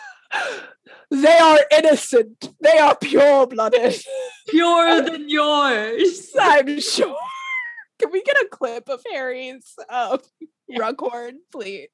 They 1.09 1.37
are 1.37 1.59
innocent. 1.71 2.55
They 2.59 2.79
are 2.79 2.95
pure-blooded. 2.95 4.03
Purer 4.49 5.01
than 5.03 5.29
yours. 5.29 6.31
I'm 6.39 6.79
sure. 6.79 7.15
Can 7.99 8.11
we 8.11 8.23
get 8.23 8.37
a 8.37 8.47
clip 8.51 8.89
of 8.89 9.03
Harry's 9.11 9.75
um, 9.89 10.19
rughorn, 10.75 11.35
please? 11.51 11.89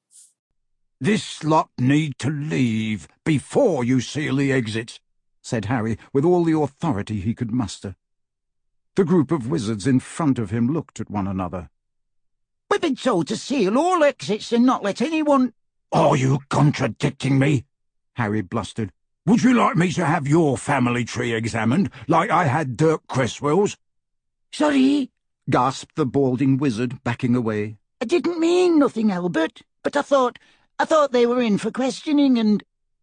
This 1.00 1.44
lot 1.44 1.70
need 1.78 2.18
to 2.18 2.30
leave 2.30 3.08
before 3.24 3.84
you 3.84 4.00
seal 4.00 4.36
the 4.36 4.52
exit, 4.52 5.00
said 5.42 5.66
Harry 5.66 5.98
with 6.12 6.24
all 6.24 6.44
the 6.44 6.58
authority 6.58 7.20
he 7.20 7.34
could 7.34 7.52
muster. 7.52 7.96
The 8.96 9.04
group 9.04 9.30
of 9.30 9.48
wizards 9.48 9.86
in 9.86 10.00
front 10.00 10.38
of 10.38 10.50
him 10.50 10.68
looked 10.68 10.98
at 10.98 11.10
one 11.10 11.26
another. 11.26 11.70
We've 12.70 12.80
been 12.80 12.94
told 12.94 13.26
to 13.28 13.36
seal 13.36 13.76
all 13.76 14.04
exits 14.04 14.52
and 14.52 14.64
not 14.64 14.84
let 14.84 15.02
anyone. 15.02 15.54
Are 15.90 16.16
you 16.16 16.38
contradicting 16.48 17.36
me? 17.36 17.64
Harry 18.14 18.42
blustered. 18.42 18.92
Would 19.26 19.42
you 19.42 19.54
like 19.54 19.76
me 19.76 19.90
to 19.92 20.06
have 20.06 20.28
your 20.28 20.56
family 20.56 21.04
tree 21.04 21.34
examined, 21.34 21.90
like 22.06 22.30
I 22.30 22.44
had 22.44 22.76
Dirk 22.76 23.06
Cresswell's? 23.08 23.76
Sorry, 24.52 25.10
gasped 25.48 25.96
the 25.96 26.06
balding 26.06 26.58
wizard, 26.58 27.02
backing 27.02 27.34
away. 27.34 27.78
I 28.00 28.04
didn't 28.04 28.38
mean 28.38 28.78
nothing, 28.78 29.10
Albert. 29.10 29.62
But 29.82 29.96
I 29.96 30.02
thought, 30.02 30.38
I 30.78 30.84
thought 30.84 31.10
they 31.10 31.26
were 31.26 31.40
in 31.40 31.58
for 31.58 31.72
questioning 31.72 32.38
and. 32.38 32.62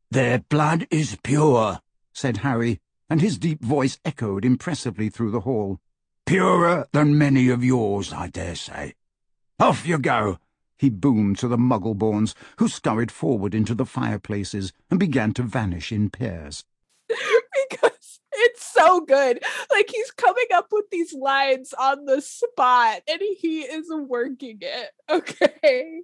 Their 0.09 0.39
blood 0.39 0.87
is 0.89 1.17
pure, 1.23 1.81
said 2.13 2.37
Harry, 2.37 2.79
and 3.09 3.19
his 3.19 3.37
deep 3.37 3.61
voice 3.61 3.99
echoed 4.05 4.45
impressively 4.45 5.09
through 5.09 5.31
the 5.31 5.41
hall. 5.41 5.79
Purer 6.25 6.87
than 6.93 7.17
many 7.17 7.49
of 7.49 7.63
yours, 7.63 8.13
I 8.13 8.27
dare 8.27 8.55
say. 8.55 8.93
Off 9.59 9.87
you 9.87 9.97
go, 9.97 10.37
he 10.77 10.87
boomed 10.87 11.39
to 11.39 11.47
the 11.47 11.57
Muggleborns, 11.57 12.35
who 12.59 12.67
scurried 12.67 13.11
forward 13.11 13.55
into 13.55 13.73
the 13.73 13.87
fireplaces 13.87 14.71
and 14.91 14.99
began 14.99 15.33
to 15.33 15.41
vanish 15.41 15.91
in 15.91 16.11
pairs. 16.11 16.63
because 17.09 18.19
it's 18.33 18.63
so 18.63 19.01
good. 19.01 19.43
Like 19.71 19.89
he's 19.89 20.11
coming 20.11 20.45
up 20.53 20.67
with 20.71 20.85
these 20.91 21.11
lines 21.11 21.73
on 21.73 22.05
the 22.05 22.21
spot 22.21 23.01
and 23.09 23.19
he 23.39 23.61
is 23.61 23.87
working 23.91 24.59
it. 24.61 24.89
Okay. 25.09 26.01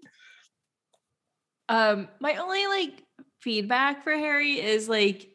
Um, 1.70 2.08
my 2.20 2.36
only 2.36 2.66
like 2.68 3.04
feedback 3.42 4.04
for 4.04 4.14
Harry 4.14 4.60
is 4.60 4.90
like, 4.90 5.30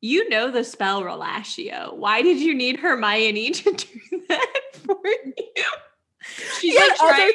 you 0.00 0.28
know 0.28 0.50
the 0.50 0.64
spell 0.64 1.02
Relashio. 1.02 1.96
Why 1.96 2.22
did 2.22 2.38
you 2.38 2.54
need 2.54 2.78
Hermione 2.78 3.50
to 3.52 3.72
do 3.72 4.22
that 4.28 4.60
for 4.84 4.98
you? 5.04 5.64
She's 6.60 6.72
He 6.72 6.78
had 6.78 6.88
like 6.88 7.14
other- 7.14 7.32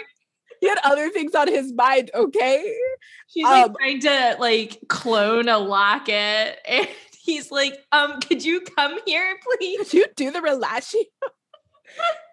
He 0.61 0.69
had 0.69 0.79
other 0.83 1.09
things 1.09 1.35
on 1.35 1.47
his 1.47 1.73
mind, 1.73 2.11
okay? 2.13 2.75
she's 3.27 3.43
like 3.43 3.65
um, 3.65 3.75
trying 3.77 3.99
to 4.01 4.37
like 4.39 4.79
clone 4.87 5.49
a 5.49 5.57
locket, 5.57 6.57
and 6.67 6.87
he's 7.21 7.51
like, 7.51 7.77
um, 7.91 8.19
could 8.21 8.43
you 8.43 8.61
come 8.61 8.97
here, 9.05 9.37
please? 9.57 9.89
Did 9.89 9.93
you 9.93 10.05
do 10.15 10.31
the 10.31 10.39
Relashi? 10.39 11.03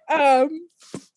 um 0.13 0.49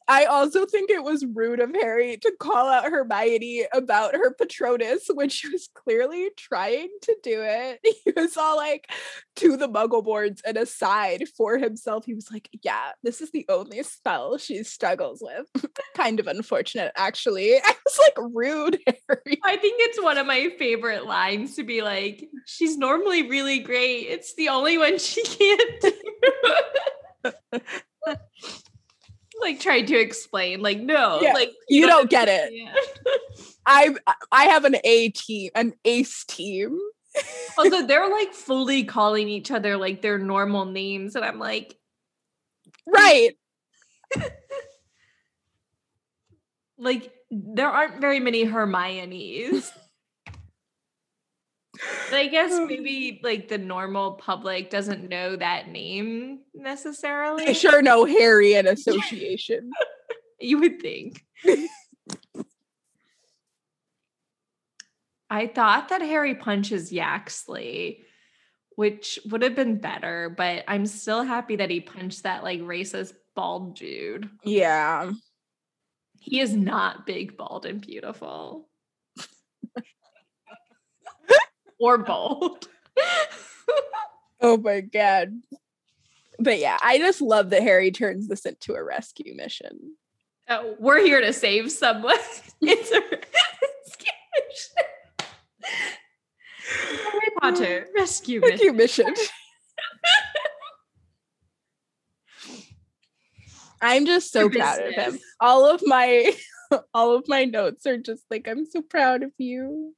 I 0.08 0.26
also 0.26 0.66
think 0.66 0.90
it 0.90 1.04
was 1.04 1.26
rude 1.26 1.60
of 1.60 1.74
Harry 1.74 2.18
to 2.18 2.34
call 2.40 2.68
out 2.68 2.86
Hermione 2.86 3.66
about 3.74 4.16
her 4.16 4.34
Patronus 4.34 5.08
when 5.14 5.30
she 5.30 5.50
was 5.50 5.70
clearly 5.74 6.30
trying 6.38 6.90
to 7.04 7.16
do 7.24 7.42
it. 7.42 7.80
He 8.04 8.12
was 8.18 8.36
all 8.36 8.58
like 8.58 8.90
to 9.38 9.56
the 9.56 9.70
muggle 9.70 10.06
borns 10.06 10.42
and 10.46 10.58
aside 10.58 11.24
for 11.38 11.58
himself. 11.58 12.06
He 12.06 12.14
was 12.14 12.30
like, 12.32 12.50
Yeah, 12.64 12.92
this 13.02 13.22
is 13.22 13.32
the 13.32 13.46
only 13.50 13.82
spell 13.84 14.38
she 14.38 14.64
struggles 14.64 15.24
with. 15.24 15.48
kind 15.96 16.20
of 16.20 16.28
unfortunate, 16.28 16.92
actually. 16.96 17.56
I 17.58 17.76
was 17.86 18.00
like, 18.00 18.18
rude, 18.34 18.80
Harry. 18.86 19.40
I 19.44 19.56
think 19.58 19.76
it's 19.80 20.02
one 20.02 20.18
of 20.18 20.28
my 20.28 20.52
favorite 20.58 21.06
lines 21.06 21.56
to 21.56 21.64
be 21.64 21.82
like, 21.82 22.30
she's 22.46 22.78
normally 22.78 23.30
really 23.30 23.60
great. 23.60 24.08
It's 24.10 24.34
the 24.36 24.50
only 24.50 24.78
one 24.78 24.98
she 24.98 25.24
can't 25.24 25.82
do. 25.82 25.92
Like 29.44 29.60
tried 29.60 29.88
to 29.88 30.00
explain, 30.00 30.62
like, 30.62 30.80
no, 30.80 31.20
Yeah, 31.22 31.34
like 31.34 31.52
you 31.70 31.86
don't 31.88 32.10
get 32.10 32.28
it. 32.30 32.52
I 33.66 33.96
I 34.32 34.46
have 34.46 34.66
an 34.66 34.78
A 34.84 35.10
team, 35.10 35.52
an 35.56 35.74
ace 35.86 36.26
team. 36.26 36.80
also, 37.58 37.86
they're 37.86 38.10
like 38.10 38.34
fully 38.34 38.84
calling 38.84 39.30
each 39.30 39.52
other 39.52 39.78
like 39.78 40.02
their 40.02 40.18
normal 40.18 40.66
names, 40.66 41.16
and 41.16 41.24
I'm 41.24 41.40
like, 41.40 41.78
Right. 42.88 43.32
like 46.78 47.12
there 47.32 47.70
aren't 47.70 48.02
very 48.02 48.20
many 48.20 48.44
Hermione's. 48.44 49.72
But 52.10 52.18
I 52.18 52.28
guess 52.28 52.52
um. 52.54 52.68
maybe 52.68 53.20
like 53.24 53.48
the 53.48 53.58
normal 53.58 54.14
public 54.14 54.70
doesn't 54.70 55.10
know 55.10 55.36
that 55.36 55.70
name 55.70 56.40
necessarily. 56.54 57.48
I 57.48 57.54
sure 57.54 57.82
know 57.82 58.06
Harry 58.06 58.54
and 58.56 58.68
association. 58.68 59.72
You 60.40 60.60
would 60.60 60.82
think. 60.82 61.24
I 65.30 65.48
thought 65.48 65.88
that 65.90 66.02
Harry 66.02 66.36
punches 66.36 66.92
Yaxley, 66.92 68.04
which 68.76 69.20
would 69.30 69.42
have 69.42 69.56
been 69.56 69.78
better, 69.78 70.34
but 70.36 70.66
I'm 70.68 70.86
still 70.86 71.24
happy 71.24 71.56
that 71.56 71.70
he 71.70 71.80
punched 71.80 72.24
that 72.24 72.44
like 72.44 72.60
racist 72.60 73.14
bald 73.36 73.78
dude. 73.78 74.30
Yeah. 74.44 75.12
He 76.20 76.40
is 76.40 76.54
not 76.54 77.06
big, 77.06 77.36
bald, 77.36 77.66
and 77.66 77.82
beautiful. 77.82 78.70
Or 81.84 81.98
bold. 81.98 82.68
Oh 84.46 84.58
my 84.58 84.82
god. 84.82 85.42
But 86.38 86.60
yeah, 86.60 86.78
I 86.82 86.98
just 86.98 87.22
love 87.22 87.52
that 87.52 87.62
Harry 87.62 87.92
turns 87.92 88.28
this 88.28 88.46
into 88.46 88.74
a 88.74 88.84
rescue 88.84 89.34
mission. 89.34 89.96
Oh, 90.50 90.76
we're 90.80 91.00
here 91.00 91.22
to 91.22 91.32
save 91.32 91.72
someone. 91.72 92.18
it's 92.62 92.92
a 92.92 93.00
rescue 93.00 94.12
mission. 94.50 94.84
Harry 97.06 97.32
Potter 97.40 97.88
rescue 97.96 98.42
mission. 98.42 98.52
Rescue 98.52 98.74
mission. 98.74 99.14
I'm 103.82 104.06
just 104.06 104.34
so 104.34 104.42
Your 104.42 104.50
proud 104.50 104.82
of 104.82 104.94
him. 104.94 105.20
All 105.40 105.66
of 105.74 105.82
my 105.86 106.34
all 106.94 107.16
of 107.16 107.30
my 107.30 107.46
notes 107.46 107.86
are 107.86 107.98
just 107.98 108.26
like 108.30 108.50
I'm 108.50 108.66
so 108.66 108.82
proud 108.82 109.24
of 109.24 109.32
you. 109.38 109.96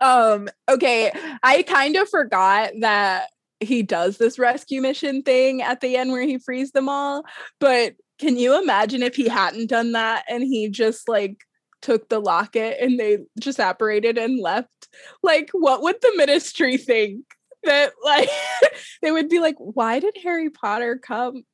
Um 0.00 0.48
okay, 0.68 1.12
I 1.42 1.62
kind 1.62 1.96
of 1.96 2.08
forgot 2.08 2.72
that 2.80 3.28
he 3.60 3.82
does 3.82 4.18
this 4.18 4.38
rescue 4.38 4.80
mission 4.80 5.22
thing 5.22 5.62
at 5.62 5.80
the 5.80 5.96
end 5.96 6.10
where 6.10 6.26
he 6.26 6.38
frees 6.38 6.72
them 6.72 6.88
all, 6.88 7.24
but 7.60 7.94
can 8.18 8.36
you 8.36 8.60
imagine 8.60 9.02
if 9.02 9.14
he 9.14 9.28
hadn't 9.28 9.68
done 9.68 9.92
that 9.92 10.24
and 10.28 10.42
he 10.42 10.68
just 10.68 11.08
like 11.08 11.44
took 11.80 12.08
the 12.08 12.20
locket 12.20 12.78
and 12.80 12.98
they 12.98 13.18
just 13.38 13.56
separated 13.56 14.18
and 14.18 14.40
left? 14.40 14.88
Like 15.22 15.50
what 15.52 15.82
would 15.82 15.96
the 16.00 16.12
ministry 16.16 16.76
think? 16.76 17.24
That 17.64 17.92
like 18.04 18.28
they 19.02 19.12
would 19.12 19.28
be 19.28 19.38
like, 19.38 19.56
why 19.58 20.00
did 20.00 20.16
Harry 20.22 20.50
Potter 20.50 20.98
come 21.00 21.44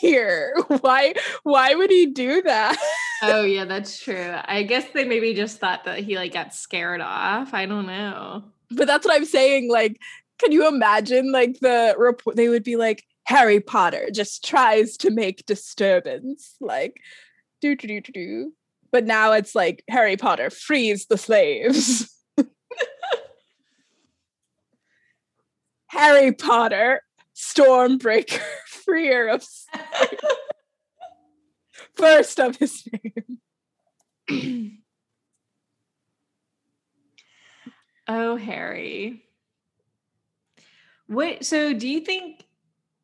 here? 0.00 0.54
Why 0.80 1.14
why 1.42 1.74
would 1.74 1.90
he 1.90 2.06
do 2.06 2.42
that? 2.42 2.76
Oh 3.22 3.42
yeah, 3.44 3.64
that's 3.64 4.02
true. 4.02 4.34
I 4.44 4.62
guess 4.64 4.86
they 4.92 5.04
maybe 5.04 5.34
just 5.34 5.58
thought 5.60 5.84
that 5.84 6.00
he 6.00 6.16
like 6.16 6.32
got 6.32 6.54
scared 6.54 7.00
off. 7.00 7.54
I 7.54 7.66
don't 7.66 7.86
know. 7.86 8.44
but 8.70 8.86
that's 8.86 9.06
what 9.06 9.14
I'm 9.14 9.24
saying. 9.24 9.70
Like, 9.70 9.98
can 10.38 10.50
you 10.52 10.66
imagine 10.66 11.30
like 11.32 11.60
the 11.60 11.94
report? 11.96 12.36
They 12.36 12.48
would 12.48 12.64
be 12.64 12.76
like, 12.76 13.04
Harry 13.26 13.60
Potter 13.60 14.08
just 14.12 14.44
tries 14.44 14.96
to 14.98 15.10
make 15.10 15.46
disturbance, 15.46 16.56
like 16.60 17.00
do 17.60 17.76
do 17.76 17.86
do 17.86 18.00
do 18.00 18.12
do. 18.12 18.52
But 18.90 19.04
now 19.04 19.32
it's 19.32 19.54
like 19.54 19.84
Harry 19.88 20.16
Potter 20.16 20.50
frees 20.50 21.06
the 21.06 21.16
slaves. 21.16 22.08
Harry 25.88 26.32
Potter, 26.32 27.02
Stormbreaker, 27.42 28.40
freer 28.66 29.28
of. 29.28 29.44
First 31.96 32.38
of 32.38 32.56
his 32.56 32.86
name. 34.28 34.78
Oh, 38.08 38.36
Harry. 38.36 39.22
What 41.06 41.44
so 41.44 41.72
do 41.72 41.88
you 41.88 42.00
think 42.00 42.44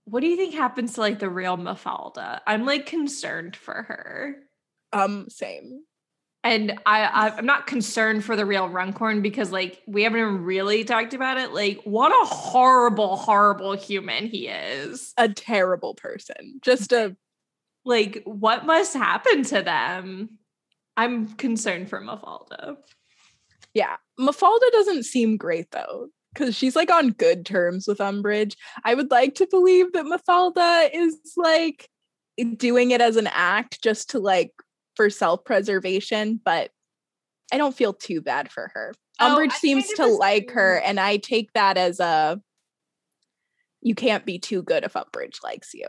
what 0.05 0.21
do 0.21 0.27
you 0.27 0.37
think 0.37 0.55
happens 0.55 0.95
to 0.95 1.01
like 1.01 1.19
the 1.19 1.31
real 1.31 1.57
Mafalda? 1.57 2.41
I'm 2.47 2.67
like 2.67 2.87
concerned 2.87 3.55
for 3.55 3.85
her. 3.85 4.37
Um, 4.93 5.29
same. 5.29 5.85
And 6.45 6.79
I, 6.87 7.33
I'm 7.37 7.47
not 7.47 7.67
concerned 7.67 8.25
for 8.25 8.37
the 8.37 8.47
real 8.47 8.69
Runcorn 8.69 9.23
because 9.23 9.51
like 9.51 9.83
we 9.87 10.05
haven't 10.05 10.21
even 10.21 10.45
really 10.45 10.85
talked 10.85 11.13
about 11.13 11.37
it. 11.37 11.53
Like 11.53 11.81
what 11.85 12.11
a 12.11 12.27
horrible, 12.27 13.17
horrible 13.17 13.73
human 13.75 14.27
he 14.27 14.47
is. 14.47 15.13
A 15.19 15.29
terrible 15.29 15.95
person. 15.95 16.61
Just 16.63 16.93
a 16.93 17.17
Like 17.85 18.23
what 18.25 18.67
must 18.67 18.95
happen 18.95 19.43
to 19.45 19.63
them? 19.63 20.39
I'm 20.97 21.29
concerned 21.35 21.91
for 21.91 22.01
Mafalda. 22.01 22.77
Yeah. 23.75 23.97
Mafalda 24.19 24.71
doesn't 24.73 25.05
seem 25.05 25.37
great 25.37 25.71
though, 25.71 26.09
because 26.35 26.55
she's 26.57 26.77
like 26.77 26.91
on 26.91 27.11
good 27.11 27.47
terms 27.47 27.87
with 27.87 27.99
Umbridge. 27.99 28.55
I 28.85 28.95
would 28.95 29.11
like 29.11 29.35
to 29.37 29.47
believe 29.47 29.93
that 29.93 30.07
Mafalda 30.07 30.89
is 30.95 31.17
like 31.37 31.89
doing 32.57 32.93
it 32.93 33.01
as 33.01 33.17
an 33.17 33.29
act 33.33 33.83
just 33.83 34.11
to 34.11 34.19
like 34.19 34.53
for 34.99 35.09
self-preservation, 35.09 36.41
but 36.45 36.73
I 37.53 37.57
don't 37.57 37.75
feel 37.75 37.95
too 37.95 38.21
bad 38.21 38.51
for 38.51 38.73
her. 38.75 38.95
Oh, 39.21 39.37
Umbridge 39.37 39.53
I 39.53 39.59
seems 39.59 39.87
to 39.93 40.07
like 40.07 40.51
her, 40.51 40.79
and 40.85 40.99
I 40.99 41.19
take 41.19 41.53
that 41.53 41.79
as 41.79 42.01
a 42.01 42.43
you 43.81 43.95
can't 43.95 44.27
be 44.27 44.41
too 44.41 44.65
good 44.65 44.83
if 44.83 44.95
Umbridge 44.95 45.45
likes 45.45 45.73
you. 45.73 45.87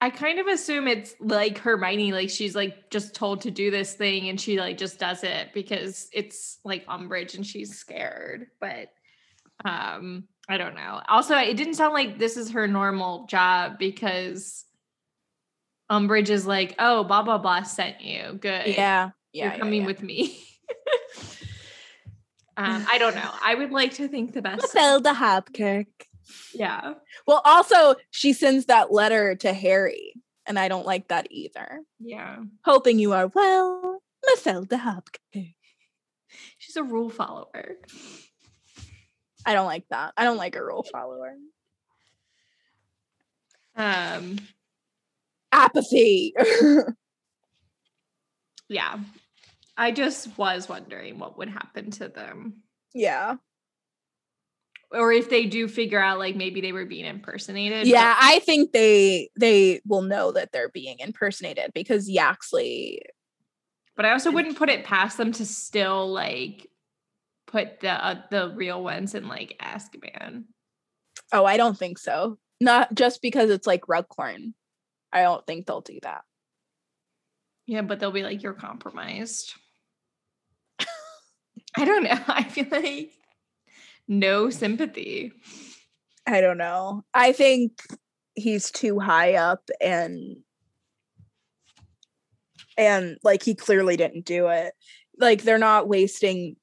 I 0.00 0.10
kind 0.10 0.40
of 0.40 0.48
assume 0.48 0.88
it's 0.88 1.14
like 1.20 1.58
Hermione, 1.58 2.12
like 2.12 2.30
she's 2.30 2.56
like 2.56 2.90
just 2.90 3.14
told 3.14 3.42
to 3.42 3.52
do 3.52 3.70
this 3.70 3.94
thing 3.94 4.28
and 4.28 4.40
she 4.40 4.58
like 4.58 4.76
just 4.76 4.98
does 4.98 5.22
it 5.22 5.52
because 5.54 6.08
it's 6.12 6.58
like 6.64 6.84
Umbridge 6.86 7.36
and 7.36 7.46
she's 7.46 7.78
scared. 7.78 8.48
But 8.60 8.88
um, 9.64 10.24
I 10.48 10.58
don't 10.58 10.74
know. 10.74 11.00
Also, 11.08 11.36
it 11.36 11.56
didn't 11.56 11.74
sound 11.74 11.94
like 11.94 12.18
this 12.18 12.36
is 12.36 12.50
her 12.50 12.66
normal 12.66 13.26
job 13.26 13.78
because 13.78 14.64
Umbridge 15.90 16.28
is 16.30 16.46
like, 16.46 16.74
oh, 16.78 17.04
blah 17.04 17.22
blah 17.22 17.38
blah 17.38 17.62
sent 17.62 18.00
you. 18.00 18.38
Good. 18.40 18.66
Yeah. 18.66 19.10
You're 19.32 19.46
Yeah. 19.46 19.52
yeah, 19.52 19.58
coming 19.58 19.80
yeah. 19.82 19.86
with 19.86 20.02
me. 20.02 20.38
um, 22.56 22.84
I 22.90 22.98
don't 22.98 23.14
know. 23.14 23.30
I 23.42 23.54
would 23.54 23.70
like 23.70 23.94
to 23.94 24.08
think 24.08 24.32
the 24.34 24.42
best. 24.42 24.74
Mafalda 24.74 25.14
Hopkirk. 25.14 25.86
Yeah. 26.54 26.94
Well, 27.26 27.40
also 27.44 27.94
she 28.10 28.32
sends 28.32 28.66
that 28.66 28.92
letter 28.92 29.34
to 29.36 29.52
Harry, 29.52 30.14
and 30.46 30.58
I 30.58 30.68
don't 30.68 30.86
like 30.86 31.08
that 31.08 31.28
either. 31.30 31.80
Yeah. 32.00 32.38
Hoping 32.64 32.98
you 32.98 33.12
are 33.12 33.28
well, 33.28 34.02
Mafalda 34.26 34.78
Hopkirk. 34.80 35.54
She's 36.58 36.76
a 36.76 36.82
rule 36.82 37.08
follower. 37.08 37.76
I 39.46 39.54
don't 39.54 39.66
like 39.66 39.84
that. 39.88 40.12
I 40.16 40.24
don't 40.24 40.36
like 40.36 40.56
a 40.56 40.62
rule 40.62 40.82
follower. 40.92 41.34
Um, 43.76 44.38
Apathy. 45.58 46.32
yeah. 48.68 48.98
I 49.76 49.92
just 49.92 50.36
was 50.38 50.68
wondering 50.68 51.18
what 51.18 51.38
would 51.38 51.48
happen 51.48 51.90
to 51.92 52.08
them. 52.08 52.62
yeah. 52.94 53.36
Or 54.90 55.12
if 55.12 55.28
they 55.28 55.44
do 55.44 55.68
figure 55.68 56.00
out 56.00 56.18
like 56.18 56.34
maybe 56.34 56.62
they 56.62 56.72
were 56.72 56.86
being 56.86 57.04
impersonated. 57.04 57.80
but- 57.82 57.88
Yeah, 57.88 58.16
I 58.18 58.38
think 58.38 58.72
they 58.72 59.28
they 59.38 59.82
will 59.86 60.00
know 60.00 60.32
that 60.32 60.50
they're 60.50 60.70
being 60.70 60.98
impersonated 61.00 61.72
because 61.74 62.08
Yaxley 62.08 63.02
But 63.96 64.06
I 64.06 64.12
also 64.12 64.30
wouldn't 64.32 64.56
put 64.56 64.70
it 64.70 64.86
past 64.86 65.18
them 65.18 65.30
to 65.32 65.44
still 65.44 66.10
like 66.10 66.66
put 67.46 67.80
the 67.80 67.90
uh, 67.90 68.22
the 68.30 68.54
real 68.56 68.82
ones 68.82 69.14
in 69.14 69.28
like 69.28 69.60
Azkaban. 69.60 70.44
Oh, 71.34 71.44
I 71.44 71.58
don't 71.58 71.76
think 71.76 71.98
so. 71.98 72.38
Not 72.58 72.94
just 72.94 73.20
because 73.20 73.50
it's 73.50 73.66
like 73.66 73.82
Rughorn. 73.88 74.54
I 75.12 75.22
don't 75.22 75.46
think 75.46 75.66
they'll 75.66 75.80
do 75.80 75.98
that. 76.02 76.22
Yeah, 77.66 77.82
but 77.82 78.00
they'll 78.00 78.10
be 78.10 78.22
like, 78.22 78.42
you're 78.42 78.54
compromised. 78.54 79.54
I 81.76 81.84
don't 81.84 82.04
know. 82.04 82.18
I 82.28 82.44
feel 82.44 82.66
like 82.70 83.12
no 84.08 84.50
sympathy. 84.50 85.32
I 86.26 86.40
don't 86.40 86.58
know. 86.58 87.04
I 87.14 87.32
think 87.32 87.80
he's 88.34 88.70
too 88.70 88.98
high 88.98 89.34
up 89.34 89.68
and 89.80 90.36
and 92.76 93.18
like 93.24 93.42
he 93.42 93.54
clearly 93.54 93.96
didn't 93.96 94.24
do 94.24 94.48
it. 94.48 94.72
Like 95.18 95.42
they're 95.42 95.58
not 95.58 95.88
wasting 95.88 96.56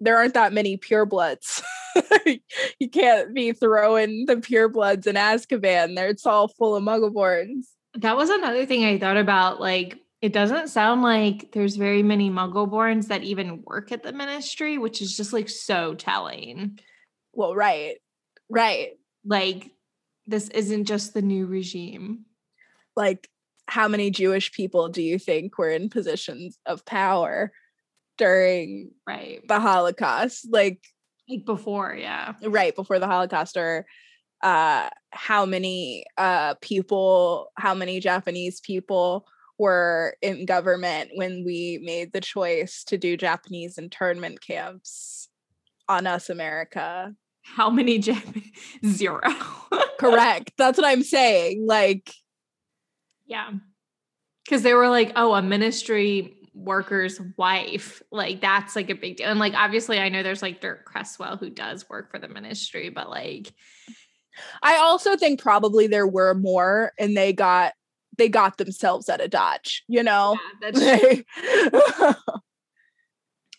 there 0.00 0.18
aren't 0.18 0.34
that 0.34 0.52
many 0.52 0.76
purebloods. 0.76 1.62
you 2.78 2.90
can't 2.90 3.34
be 3.34 3.52
throwing 3.52 4.26
the 4.26 4.36
purebloods 4.36 5.06
in 5.06 5.16
Azkaban. 5.16 5.96
There 5.96 6.08
it's 6.08 6.26
all 6.26 6.48
full 6.48 6.76
of 6.76 6.82
muggleborns. 6.82 7.64
That 7.96 8.16
was 8.16 8.30
another 8.30 8.66
thing 8.66 8.84
I 8.84 8.98
thought 8.98 9.16
about. 9.16 9.60
Like, 9.60 9.98
it 10.20 10.32
doesn't 10.32 10.68
sound 10.68 11.02
like 11.02 11.52
there's 11.52 11.76
very 11.76 12.02
many 12.02 12.30
Muggleborns 12.30 13.08
that 13.08 13.22
even 13.22 13.62
work 13.62 13.92
at 13.92 14.02
the 14.02 14.12
ministry, 14.12 14.78
which 14.78 15.02
is 15.02 15.16
just 15.16 15.32
like 15.32 15.48
so 15.48 15.94
telling. 15.94 16.78
Well, 17.32 17.54
right. 17.54 17.96
Right. 18.48 18.92
Like, 19.24 19.70
this 20.26 20.48
isn't 20.48 20.86
just 20.86 21.14
the 21.14 21.22
new 21.22 21.46
regime. 21.46 22.24
Like 22.96 23.28
how 23.66 23.88
many 23.88 24.10
Jewish 24.10 24.52
people 24.52 24.88
do 24.88 25.02
you 25.02 25.18
think 25.18 25.58
were 25.58 25.70
in 25.70 25.90
positions 25.90 26.58
of 26.66 26.84
power 26.84 27.52
during 28.18 28.92
Right. 29.06 29.46
the 29.46 29.60
Holocaust? 29.60 30.46
Like 30.50 30.80
Like 31.28 31.44
before, 31.44 31.94
yeah. 31.94 32.34
right 32.42 32.74
before 32.74 32.98
the 32.98 33.06
Holocaust 33.06 33.56
or 33.56 33.86
uh 34.44 34.88
how 35.10 35.44
many 35.44 36.04
uh 36.16 36.54
people 36.60 37.50
how 37.56 37.74
many 37.74 37.98
Japanese 37.98 38.60
people 38.60 39.26
were 39.58 40.16
in 40.22 40.46
government 40.46 41.10
when 41.14 41.44
we 41.44 41.80
made 41.82 42.12
the 42.12 42.20
choice 42.20 42.84
to 42.84 42.98
do 42.98 43.16
Japanese 43.16 43.78
internment 43.78 44.40
camps 44.40 45.28
on 45.88 46.06
us 46.06 46.28
America. 46.30 47.14
How 47.42 47.70
many 47.70 47.98
Japanese? 47.98 48.52
Zero. 48.86 49.20
Correct. 49.98 50.52
That's 50.56 50.78
what 50.78 50.86
I'm 50.86 51.02
saying. 51.02 51.66
Like 51.66 52.12
yeah. 53.26 53.50
Because 54.44 54.62
they 54.62 54.74
were 54.74 54.88
like, 54.88 55.12
oh, 55.16 55.34
a 55.34 55.42
ministry 55.42 56.36
worker's 56.54 57.20
wife. 57.36 58.02
Like, 58.10 58.40
that's 58.40 58.76
like 58.76 58.90
a 58.90 58.94
big 58.94 59.16
deal. 59.16 59.28
And 59.28 59.40
like, 59.40 59.54
obviously, 59.54 59.98
I 59.98 60.08
know 60.08 60.22
there's 60.22 60.42
like 60.42 60.60
Dirk 60.60 60.84
Cresswell 60.84 61.36
who 61.36 61.50
does 61.50 61.88
work 61.88 62.10
for 62.10 62.18
the 62.18 62.28
ministry, 62.28 62.90
but 62.90 63.08
like, 63.08 63.52
I 64.62 64.76
also 64.76 65.16
think 65.16 65.40
probably 65.40 65.86
there 65.86 66.06
were 66.06 66.34
more 66.34 66.92
and 66.98 67.16
they 67.16 67.32
got 67.32 67.72
they 68.16 68.28
got 68.28 68.58
themselves 68.58 69.08
at 69.08 69.20
a 69.20 69.28
dodge, 69.28 69.82
you 69.88 70.02
know? 70.02 70.38
yeah, 70.62 72.12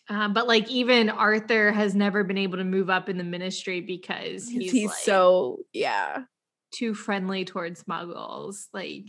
Uh, 0.08 0.28
but 0.28 0.46
like 0.46 0.68
even 0.70 1.10
Arthur 1.10 1.72
has 1.72 1.94
never 1.94 2.22
been 2.22 2.38
able 2.38 2.58
to 2.58 2.64
move 2.64 2.88
up 2.88 3.08
in 3.08 3.18
the 3.18 3.24
ministry 3.24 3.80
because 3.80 4.48
he's, 4.48 4.70
he's 4.70 4.88
like, 4.88 4.98
so 4.98 5.58
yeah. 5.72 6.22
too 6.72 6.94
friendly 6.94 7.44
towards 7.44 7.82
muggles. 7.84 8.66
Like 8.72 9.06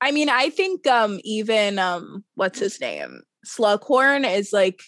I 0.00 0.12
mean, 0.12 0.28
I 0.28 0.50
think 0.50 0.86
um 0.86 1.18
even 1.24 1.78
um 1.80 2.24
what's 2.36 2.60
his 2.60 2.80
name? 2.80 3.22
Slughorn 3.44 4.30
is 4.30 4.52
like 4.52 4.80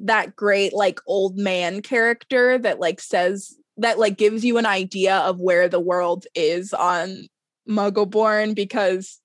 that 0.00 0.34
great 0.34 0.72
like 0.72 0.98
old 1.06 1.38
man 1.38 1.80
character 1.80 2.58
that 2.58 2.80
like 2.80 3.00
says 3.00 3.54
that 3.76 3.98
like 3.98 4.16
gives 4.16 4.44
you 4.44 4.58
an 4.58 4.66
idea 4.66 5.16
of 5.16 5.40
where 5.40 5.68
the 5.68 5.80
world 5.80 6.26
is 6.34 6.72
on 6.72 7.26
Muggleborn 7.68 8.54
because 8.54 9.20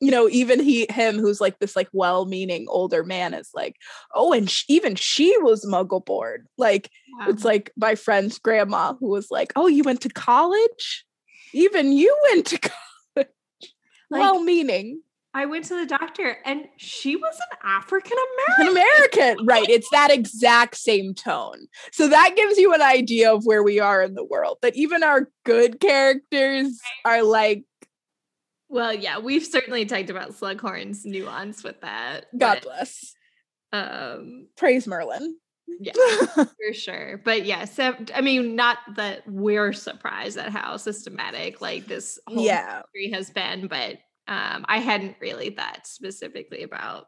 you 0.00 0.10
know 0.10 0.28
even 0.28 0.60
he 0.60 0.86
him 0.90 1.18
who's 1.18 1.40
like 1.40 1.58
this 1.58 1.76
like 1.76 1.88
well-meaning 1.92 2.66
older 2.68 3.04
man 3.04 3.34
is 3.34 3.50
like 3.54 3.76
oh 4.14 4.32
and 4.32 4.50
sh- 4.50 4.64
even 4.68 4.94
she 4.94 5.36
was 5.38 5.64
Muggleborn. 5.64 6.44
Like 6.58 6.90
yeah. 7.20 7.30
it's 7.30 7.44
like 7.44 7.72
my 7.76 7.94
friend's 7.94 8.38
grandma 8.38 8.94
who 8.94 9.08
was 9.08 9.28
like 9.30 9.52
oh 9.56 9.66
you 9.66 9.82
went 9.82 10.00
to 10.02 10.08
college? 10.08 11.04
Even 11.54 11.92
you 11.92 12.16
went 12.30 12.46
to 12.46 12.58
college. 13.14 13.28
Like, 14.10 14.20
well-meaning 14.20 15.00
I 15.34 15.46
went 15.46 15.64
to 15.66 15.78
the 15.78 15.86
doctor 15.86 16.36
and 16.44 16.68
she 16.76 17.16
was 17.16 17.34
an 17.50 17.58
African 17.64 18.18
American. 18.58 18.76
American. 18.76 19.46
Right. 19.46 19.68
It's 19.68 19.88
that 19.90 20.10
exact 20.10 20.76
same 20.76 21.14
tone. 21.14 21.66
So 21.90 22.08
that 22.08 22.34
gives 22.36 22.58
you 22.58 22.74
an 22.74 22.82
idea 22.82 23.32
of 23.32 23.44
where 23.44 23.62
we 23.62 23.80
are 23.80 24.02
in 24.02 24.14
the 24.14 24.24
world. 24.24 24.58
That 24.62 24.76
even 24.76 25.02
our 25.02 25.30
good 25.44 25.80
characters 25.80 26.78
are 27.04 27.22
like, 27.22 27.64
Well, 28.68 28.92
yeah, 28.92 29.18
we've 29.18 29.44
certainly 29.44 29.84
talked 29.86 30.10
about 30.10 30.32
Slughorn's 30.32 31.04
nuance 31.04 31.64
with 31.64 31.80
that. 31.80 32.26
God 32.36 32.60
but, 32.60 32.62
bless. 32.62 33.14
Um, 33.72 34.48
Praise 34.56 34.86
Merlin. 34.86 35.36
yeah, 35.80 35.92
for 36.34 36.72
sure. 36.72 37.20
But 37.24 37.46
yeah, 37.46 37.64
so 37.64 37.94
I 38.14 38.20
mean, 38.20 38.54
not 38.54 38.78
that 38.96 39.22
we're 39.26 39.72
surprised 39.72 40.36
at 40.36 40.50
how 40.50 40.76
systematic 40.76 41.60
like 41.60 41.86
this 41.86 42.18
whole 42.26 42.44
yeah. 42.44 42.82
history 42.94 43.10
has 43.16 43.30
been, 43.30 43.66
but 43.66 43.96
um, 44.28 44.64
I 44.68 44.78
hadn't 44.78 45.16
really 45.20 45.50
thought 45.50 45.86
specifically 45.86 46.62
about 46.62 47.06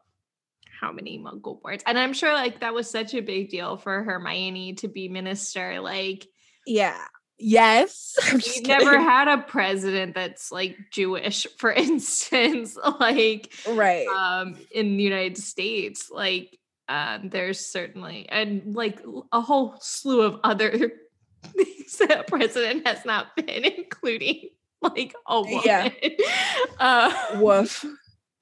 how 0.81 0.91
many 0.91 1.17
Muggle 1.17 1.61
borns, 1.61 1.81
and 1.85 1.97
I'm 1.97 2.13
sure 2.13 2.33
like 2.33 2.59
that 2.59 2.73
was 2.73 2.89
such 2.89 3.13
a 3.13 3.21
big 3.21 3.49
deal 3.49 3.77
for 3.77 4.03
Hermione 4.03 4.73
to 4.75 4.87
be 4.87 5.07
minister. 5.07 5.79
Like, 5.79 6.27
Yeah. 6.65 6.99
Yes. 7.37 8.15
We've 8.33 8.67
never 8.67 8.99
had 8.99 9.27
a 9.27 9.39
president 9.39 10.15
that's 10.15 10.51
like 10.51 10.77
Jewish, 10.91 11.45
for 11.57 11.71
instance, 11.73 12.77
like 12.99 13.53
right. 13.67 14.07
um 14.07 14.55
in 14.71 14.97
the 14.97 15.03
United 15.03 15.37
States. 15.37 16.09
Like 16.11 16.57
um 16.87 17.29
there's 17.29 17.59
certainly 17.59 18.27
and 18.29 18.75
like 18.75 19.01
a 19.31 19.41
whole 19.41 19.75
slew 19.81 20.21
of 20.21 20.39
other 20.43 20.71
things 21.43 21.97
that 21.97 22.19
a 22.19 22.23
president 22.23 22.87
has 22.87 23.03
not 23.05 23.35
been, 23.35 23.65
including 23.65 24.49
like 24.81 25.13
a 25.27 25.41
woman. 25.41 25.61
Yeah. 25.65 25.89
uh, 26.79 27.13
Woof. 27.39 27.85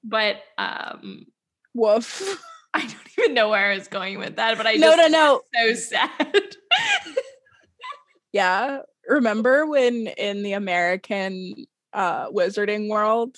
but 0.02 0.36
um 0.58 1.26
Woof. 1.74 2.40
I 2.74 2.80
don't 2.80 2.96
even 3.18 3.34
know 3.34 3.50
where 3.50 3.70
I 3.70 3.76
was 3.76 3.86
going 3.88 4.18
with 4.18 4.36
that, 4.36 4.56
but 4.56 4.66
I 4.66 4.74
No, 4.74 4.96
just 4.96 5.10
no, 5.12 5.40
no. 5.54 5.68
so 5.68 5.74
sad. 5.74 6.56
Yeah. 8.32 8.80
Remember 9.08 9.64
when 9.66 10.08
in 10.08 10.42
the 10.42 10.54
American 10.54 11.66
uh 11.92 12.30
wizarding 12.30 12.88
world, 12.88 13.36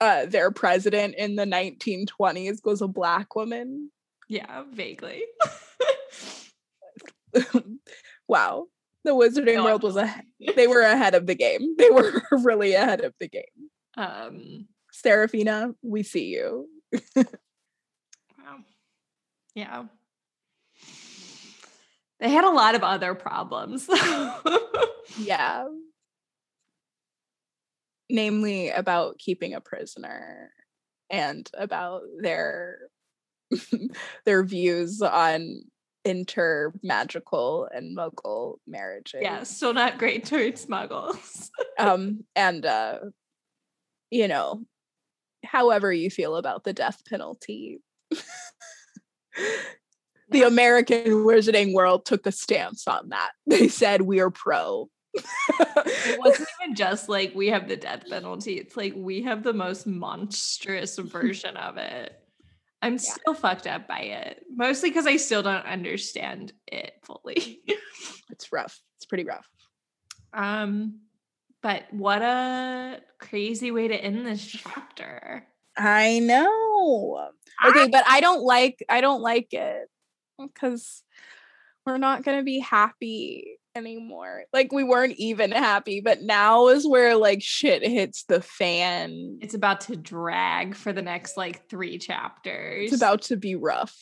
uh 0.00 0.24
their 0.26 0.50
president 0.50 1.14
in 1.16 1.36
the 1.36 1.44
1920s 1.44 2.64
was 2.64 2.80
a 2.80 2.88
black 2.88 3.34
woman? 3.36 3.90
yeah, 4.28 4.62
vaguely. 4.72 5.22
wow. 8.28 8.66
The 9.04 9.10
wizarding 9.12 9.54
No, 9.56 9.64
world 9.64 9.82
was 9.82 9.96
a 9.96 10.14
they 10.56 10.66
were 10.66 10.82
ahead 10.82 11.14
of 11.14 11.26
the 11.26 11.34
game. 11.34 11.74
They 11.78 11.90
were 11.90 12.22
really 12.44 12.74
ahead 12.74 13.00
of 13.02 13.14
the 13.18 13.28
game. 13.28 13.42
um 13.96 14.68
Seraphina, 14.92 15.74
we 15.82 16.02
see 16.02 16.26
you. 16.26 16.68
Wow. 17.16 18.58
Yeah. 19.54 19.84
They 22.20 22.30
had 22.30 22.44
a 22.44 22.50
lot 22.50 22.74
of 22.74 22.82
other 22.82 23.14
problems. 23.14 23.88
Yeah. 25.18 25.66
Namely 28.10 28.70
about 28.70 29.18
keeping 29.18 29.54
a 29.54 29.60
prisoner 29.60 30.50
and 31.10 31.48
about 31.56 32.02
their 32.20 32.78
their 34.24 34.44
views 34.44 35.00
on 35.02 35.62
inter 36.04 36.72
magical 36.82 37.68
and 37.72 37.96
muggle 37.96 38.56
marriages. 38.66 39.20
yeah, 39.22 39.42
still 39.44 39.72
not 39.72 39.98
great 39.98 40.24
towards 40.24 40.66
muggles. 40.66 41.48
Um 41.78 42.24
and 42.36 42.66
uh 42.66 42.98
you 44.10 44.28
know, 44.28 44.62
however 45.44 45.90
you 45.92 46.10
feel 46.10 46.36
about 46.36 46.64
the 46.64 46.72
death 46.72 47.02
penalty. 47.08 47.80
the 50.28 50.42
American 50.42 51.04
wizarding 51.24 51.72
world 51.72 52.04
took 52.04 52.26
a 52.26 52.32
stance 52.32 52.86
on 52.86 53.08
that. 53.10 53.30
They 53.46 53.68
said 53.68 54.02
we 54.02 54.20
are 54.20 54.30
pro. 54.30 54.88
it 55.14 56.18
wasn't 56.18 56.48
even 56.62 56.74
just 56.74 57.08
like 57.08 57.34
we 57.34 57.48
have 57.48 57.68
the 57.68 57.76
death 57.76 58.04
penalty. 58.08 58.58
It's 58.58 58.76
like 58.76 58.94
we 58.96 59.22
have 59.22 59.42
the 59.42 59.52
most 59.52 59.86
monstrous 59.86 60.98
version 60.98 61.56
of 61.56 61.76
it. 61.76 62.21
I'm 62.82 62.98
still 62.98 63.34
fucked 63.34 63.68
up 63.68 63.86
by 63.86 64.00
it. 64.00 64.44
Mostly 64.54 64.90
because 64.90 65.06
I 65.06 65.16
still 65.16 65.42
don't 65.42 65.64
understand 65.64 66.52
it 66.66 66.94
fully. 67.04 67.60
it's 68.30 68.52
rough. 68.52 68.80
It's 68.96 69.06
pretty 69.06 69.24
rough. 69.24 69.48
um, 70.34 71.00
but 71.62 71.84
what 71.92 72.22
a 72.22 73.00
crazy 73.20 73.70
way 73.70 73.86
to 73.86 73.94
end 73.94 74.26
this 74.26 74.44
chapter. 74.44 75.46
I 75.76 76.18
know. 76.18 77.28
Okay, 77.64 77.88
but 77.88 78.04
I 78.08 78.20
don't 78.20 78.42
like 78.42 78.84
I 78.88 79.00
don't 79.00 79.22
like 79.22 79.54
it 79.54 79.88
because 80.38 81.04
we're 81.86 81.98
not 81.98 82.24
gonna 82.24 82.42
be 82.42 82.58
happy 82.58 83.58
anymore. 83.74 84.44
Like 84.52 84.72
we 84.72 84.84
weren't 84.84 85.14
even 85.18 85.52
happy, 85.52 86.00
but 86.00 86.22
now 86.22 86.68
is 86.68 86.86
where 86.86 87.16
like 87.16 87.42
shit 87.42 87.82
hits 87.82 88.24
the 88.24 88.40
fan. 88.40 89.38
It's 89.40 89.54
about 89.54 89.82
to 89.82 89.96
drag 89.96 90.74
for 90.74 90.92
the 90.92 91.02
next 91.02 91.36
like 91.36 91.68
three 91.68 91.98
chapters. 91.98 92.92
It's 92.92 93.00
about 93.00 93.22
to 93.22 93.36
be 93.36 93.54
rough. 93.54 93.96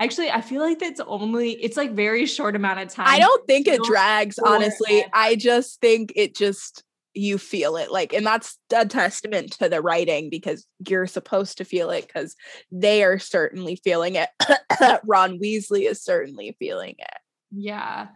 actually, 0.00 0.30
I 0.30 0.40
feel 0.40 0.60
like 0.60 0.78
that's 0.78 1.00
only 1.00 1.52
it's 1.52 1.76
like 1.76 1.92
very 1.92 2.26
short 2.26 2.56
amount 2.56 2.80
of 2.80 2.88
time. 2.88 3.06
I 3.08 3.18
don't 3.18 3.46
think 3.46 3.68
it 3.68 3.82
drags, 3.82 4.38
honestly. 4.38 5.00
forever. 5.00 5.10
I 5.12 5.36
just 5.36 5.80
think 5.80 6.12
it 6.16 6.34
just 6.34 6.82
you 7.18 7.38
feel 7.38 7.76
it 7.76 7.90
like 7.90 8.12
and 8.12 8.26
that's 8.26 8.58
a 8.74 8.84
testament 8.84 9.52
to 9.52 9.70
the 9.70 9.80
writing 9.80 10.28
because 10.28 10.66
you're 10.86 11.06
supposed 11.06 11.56
to 11.56 11.64
feel 11.64 11.88
it 11.88 12.06
because 12.06 12.36
they 12.70 13.02
are 13.02 13.18
certainly 13.18 13.80
feeling 13.82 14.16
it 14.16 14.28
ron 15.04 15.38
weasley 15.40 15.88
is 15.88 16.02
certainly 16.02 16.54
feeling 16.58 16.94
it 16.98 17.16
Yeah. 17.50 18.08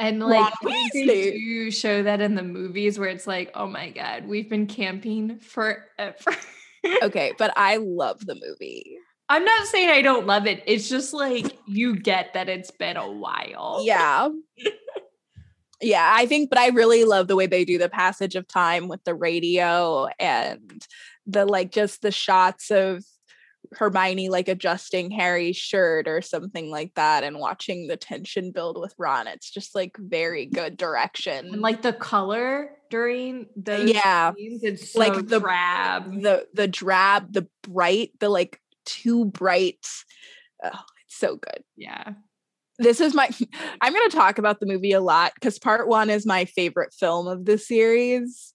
And 0.00 0.20
like 0.20 0.54
they 0.94 1.32
do 1.32 1.70
show 1.70 2.02
that 2.02 2.22
in 2.22 2.34
the 2.34 2.42
movies 2.42 2.98
where 2.98 3.10
it's 3.10 3.26
like, 3.26 3.50
oh 3.54 3.66
my 3.66 3.90
god, 3.90 4.26
we've 4.26 4.48
been 4.48 4.66
camping 4.66 5.38
forever. 5.38 6.16
Okay, 7.02 7.34
but 7.36 7.52
I 7.56 7.76
love 7.76 8.24
the 8.24 8.34
movie. 8.34 8.96
I'm 9.28 9.44
not 9.44 9.66
saying 9.66 9.90
I 9.90 10.00
don't 10.00 10.26
love 10.26 10.46
it. 10.46 10.62
It's 10.66 10.88
just 10.88 11.12
like 11.12 11.58
you 11.68 11.94
get 11.94 12.32
that 12.32 12.48
it's 12.48 12.70
been 12.70 12.96
a 12.96 13.12
while. 13.12 13.82
Yeah. 13.84 14.30
yeah, 15.82 16.10
I 16.16 16.24
think, 16.24 16.48
but 16.48 16.58
I 16.58 16.68
really 16.68 17.04
love 17.04 17.28
the 17.28 17.36
way 17.36 17.46
they 17.46 17.66
do 17.66 17.76
the 17.76 17.90
passage 17.90 18.34
of 18.34 18.48
time 18.48 18.88
with 18.88 19.04
the 19.04 19.14
radio 19.14 20.08
and 20.18 20.82
the 21.26 21.44
like 21.44 21.70
just 21.70 22.00
the 22.00 22.10
shots 22.10 22.70
of 22.70 23.04
Hermione 23.72 24.28
like 24.28 24.48
adjusting 24.48 25.10
Harry's 25.10 25.56
shirt 25.56 26.08
or 26.08 26.22
something 26.22 26.70
like 26.70 26.94
that 26.94 27.24
and 27.24 27.38
watching 27.38 27.86
the 27.86 27.96
tension 27.96 28.50
build 28.52 28.80
with 28.80 28.94
Ron. 28.98 29.26
It's 29.26 29.50
just 29.50 29.74
like 29.74 29.96
very 29.98 30.46
mm. 30.46 30.52
good 30.52 30.76
direction. 30.76 31.46
And 31.52 31.62
like 31.62 31.82
the 31.82 31.92
color 31.92 32.70
during 32.90 33.46
those 33.56 33.90
Yeah. 33.90 34.32
scenes, 34.34 34.64
it's 34.64 34.92
so 34.92 34.98
Like 34.98 35.14
the- 35.14 35.22
the 35.22 35.40
drab. 35.40 36.22
the 36.22 36.46
the 36.54 36.68
drab, 36.68 37.32
the 37.32 37.46
bright, 37.62 38.10
the 38.18 38.28
like 38.28 38.60
too 38.84 39.26
bright. 39.26 39.86
Oh, 40.64 40.70
it's 41.06 41.16
so 41.16 41.36
good. 41.36 41.62
Yeah. 41.76 42.14
this 42.78 43.00
is 43.00 43.14
my 43.14 43.28
i'm 43.82 43.92
going 43.92 44.10
to 44.10 44.16
talk 44.16 44.38
about 44.38 44.58
the 44.58 44.66
movie 44.66 44.92
a 44.92 45.00
lot 45.02 45.32
because 45.34 45.58
part 45.58 45.86
one 45.86 46.08
is 46.08 46.24
my 46.24 46.46
favorite 46.46 46.94
film 46.94 47.28
of 47.28 47.44
the 47.44 47.58
series 47.58 48.54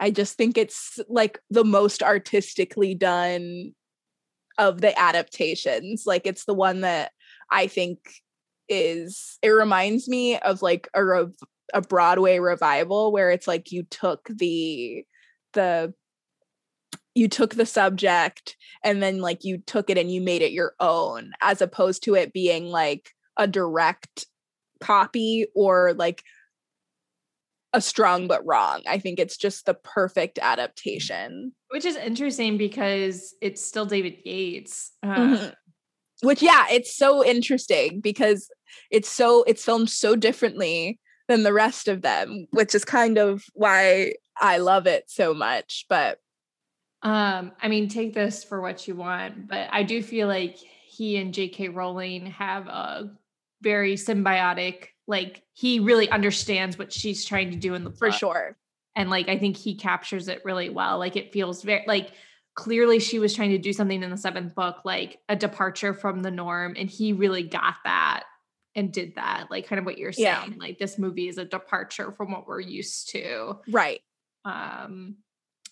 i 0.00 0.10
just 0.10 0.36
think 0.36 0.58
it's 0.58 0.98
like 1.08 1.38
the 1.50 1.62
most 1.64 2.02
artistically 2.02 2.94
done 2.96 3.72
of 4.60 4.82
the 4.82 4.96
adaptations 4.98 6.04
like 6.06 6.26
it's 6.26 6.44
the 6.44 6.54
one 6.54 6.82
that 6.82 7.12
i 7.50 7.66
think 7.66 7.98
is 8.68 9.38
it 9.42 9.48
reminds 9.48 10.06
me 10.06 10.38
of 10.38 10.60
like 10.60 10.86
a 10.94 11.02
rev- 11.02 11.34
a 11.72 11.80
broadway 11.80 12.38
revival 12.38 13.10
where 13.10 13.30
it's 13.30 13.48
like 13.48 13.72
you 13.72 13.82
took 13.84 14.28
the 14.28 15.02
the 15.54 15.92
you 17.14 17.26
took 17.26 17.54
the 17.54 17.66
subject 17.66 18.56
and 18.84 19.02
then 19.02 19.20
like 19.20 19.44
you 19.44 19.58
took 19.66 19.88
it 19.88 19.98
and 19.98 20.12
you 20.12 20.20
made 20.20 20.42
it 20.42 20.52
your 20.52 20.74
own 20.78 21.32
as 21.40 21.62
opposed 21.62 22.04
to 22.04 22.14
it 22.14 22.32
being 22.32 22.66
like 22.66 23.10
a 23.38 23.46
direct 23.46 24.26
copy 24.80 25.46
or 25.54 25.94
like 25.94 26.22
a 27.72 27.80
strong 27.80 28.26
but 28.26 28.44
wrong. 28.44 28.82
I 28.88 28.98
think 28.98 29.18
it's 29.18 29.36
just 29.36 29.66
the 29.66 29.74
perfect 29.74 30.38
adaptation. 30.40 31.52
Which 31.70 31.84
is 31.84 31.96
interesting 31.96 32.58
because 32.58 33.34
it's 33.40 33.64
still 33.64 33.86
David 33.86 34.18
Yates. 34.24 34.92
Uh, 35.02 35.16
Mhm. 35.16 35.54
Which 36.22 36.42
yeah, 36.42 36.66
it's 36.70 36.94
so 36.94 37.24
interesting 37.24 38.00
because 38.00 38.50
it's 38.90 39.08
so 39.08 39.42
it's 39.44 39.64
filmed 39.64 39.88
so 39.88 40.16
differently 40.16 40.98
than 41.28 41.44
the 41.44 41.52
rest 41.52 41.88
of 41.88 42.02
them, 42.02 42.46
which 42.50 42.74
is 42.74 42.84
kind 42.84 43.16
of 43.16 43.44
why 43.54 44.14
I 44.38 44.58
love 44.58 44.86
it 44.86 45.04
so 45.08 45.32
much. 45.32 45.86
But 45.88 46.18
Um, 47.02 47.52
I 47.62 47.68
mean, 47.68 47.88
take 47.88 48.12
this 48.12 48.44
for 48.44 48.60
what 48.60 48.86
you 48.86 48.94
want, 48.94 49.48
but 49.48 49.68
I 49.72 49.82
do 49.84 50.02
feel 50.02 50.28
like 50.28 50.56
he 50.56 51.16
and 51.16 51.32
J.K. 51.32 51.68
Rowling 51.68 52.26
have 52.26 52.66
a 52.66 53.10
very 53.62 53.94
symbiotic. 53.94 54.88
Like 55.10 55.42
he 55.52 55.80
really 55.80 56.08
understands 56.08 56.78
what 56.78 56.92
she's 56.92 57.24
trying 57.24 57.50
to 57.50 57.56
do 57.56 57.74
in 57.74 57.82
the 57.82 57.90
for 57.90 58.12
sure. 58.12 58.56
and 58.94 59.10
like 59.10 59.28
I 59.28 59.38
think 59.38 59.56
he 59.56 59.74
captures 59.74 60.28
it 60.28 60.42
really 60.44 60.70
well. 60.70 60.98
Like 60.98 61.16
it 61.16 61.32
feels 61.32 61.62
very 61.62 61.84
like 61.86 62.12
clearly 62.54 63.00
she 63.00 63.18
was 63.18 63.34
trying 63.34 63.50
to 63.50 63.58
do 63.58 63.72
something 63.72 64.02
in 64.02 64.10
the 64.10 64.16
seventh 64.16 64.54
book, 64.54 64.76
like 64.84 65.18
a 65.28 65.34
departure 65.34 65.94
from 65.94 66.22
the 66.22 66.30
norm, 66.30 66.76
and 66.78 66.88
he 66.88 67.12
really 67.12 67.42
got 67.42 67.74
that 67.84 68.22
and 68.76 68.92
did 68.92 69.16
that. 69.16 69.48
Like 69.50 69.66
kind 69.66 69.80
of 69.80 69.84
what 69.84 69.98
you're 69.98 70.12
saying. 70.12 70.26
Yeah. 70.26 70.54
Like 70.56 70.78
this 70.78 70.96
movie 70.96 71.28
is 71.28 71.38
a 71.38 71.44
departure 71.44 72.12
from 72.12 72.30
what 72.30 72.46
we're 72.46 72.60
used 72.60 73.10
to. 73.10 73.58
Right. 73.68 74.00
Um, 74.44 75.16